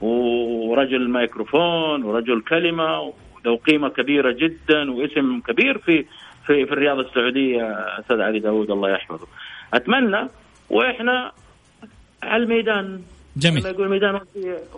[0.00, 6.04] ورجل ميكروفون ورجل كلمة وذو قيمة كبيرة جدا واسم كبير في
[6.46, 7.62] في في الرياضة السعودية
[8.00, 9.26] أستاذ علي داوود الله يحفظه.
[9.74, 10.28] أتمنى
[10.70, 11.32] وإحنا
[12.22, 13.00] على الميدان.
[13.36, 13.66] جميل.
[13.66, 14.20] يقول ميدان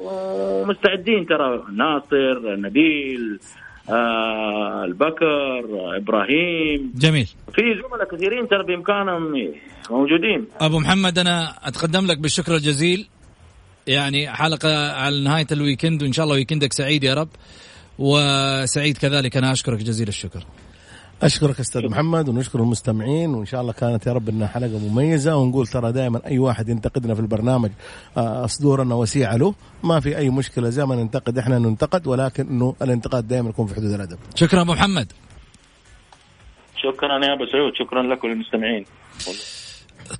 [0.00, 3.40] ومستعدين ترى ناصر نبيل
[3.90, 5.64] آه البكر
[5.96, 6.92] إبراهيم.
[6.94, 7.26] جميل.
[7.54, 9.52] في زملاء كثيرين ترى بإمكانهم
[9.90, 10.46] موجودين.
[10.60, 13.08] أبو محمد أنا أتقدم لك بالشكر الجزيل.
[13.86, 17.28] يعني حلقة على نهاية الويكند وإن شاء الله ويكندك سعيد يا رب.
[17.98, 20.44] وسعيد كذلك أنا أشكرك جزيل الشكر.
[21.22, 25.66] أشكرك أستاذ محمد ونشكر المستمعين وإن شاء الله كانت يا رب إنها حلقة مميزة ونقول
[25.66, 27.70] ترى دائما أي واحد ينتقدنا في البرنامج
[28.16, 32.74] آه، صدورنا وسيعه له ما في أي مشكلة زي ما ننتقد إحنا ننتقد ولكن إنه
[32.82, 34.18] الانتقاد دائما يكون في حدود الأدب.
[34.34, 35.12] شكرا أبو محمد.
[36.76, 38.84] شكرا يا أبو سعود شكرا لكم المستمعين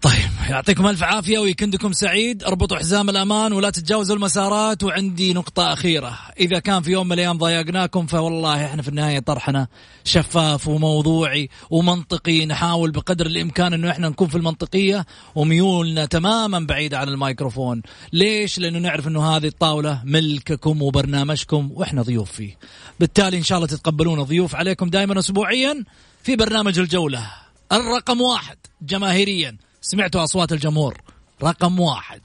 [0.03, 2.45] طيب يعطيكم ألف عافية ويكندكم سعيد.
[2.45, 6.19] اربطوا حزام الأمان ولا تتجاوزوا المسارات وعندي نقطة أخيرة.
[6.41, 9.67] إذا كان في يوم من الأيام ضايقناكم فوالله إحنا في النهاية طرحنا
[10.05, 12.47] شفاف وموضوعي ومنطقي.
[12.47, 17.83] نحاول بقدر الإمكان إنه إحنا نكون في المنطقية وميولنا تماما بعيده عن الميكروفون.
[18.13, 22.59] ليش؟ لأنه نعرف إنه هذه الطاولة ملككم وبرنامجكم وإحنا ضيوف فيه.
[23.01, 25.85] بالتالي إن شاء الله تتقبلون ضيوف عليكم دائما اسبوعيا
[26.23, 27.31] في برنامج الجولة.
[27.73, 29.57] الرقم واحد جماهيريا.
[29.87, 30.97] سمعتوا أصوات الجمهور.
[31.43, 32.21] رقم واحد.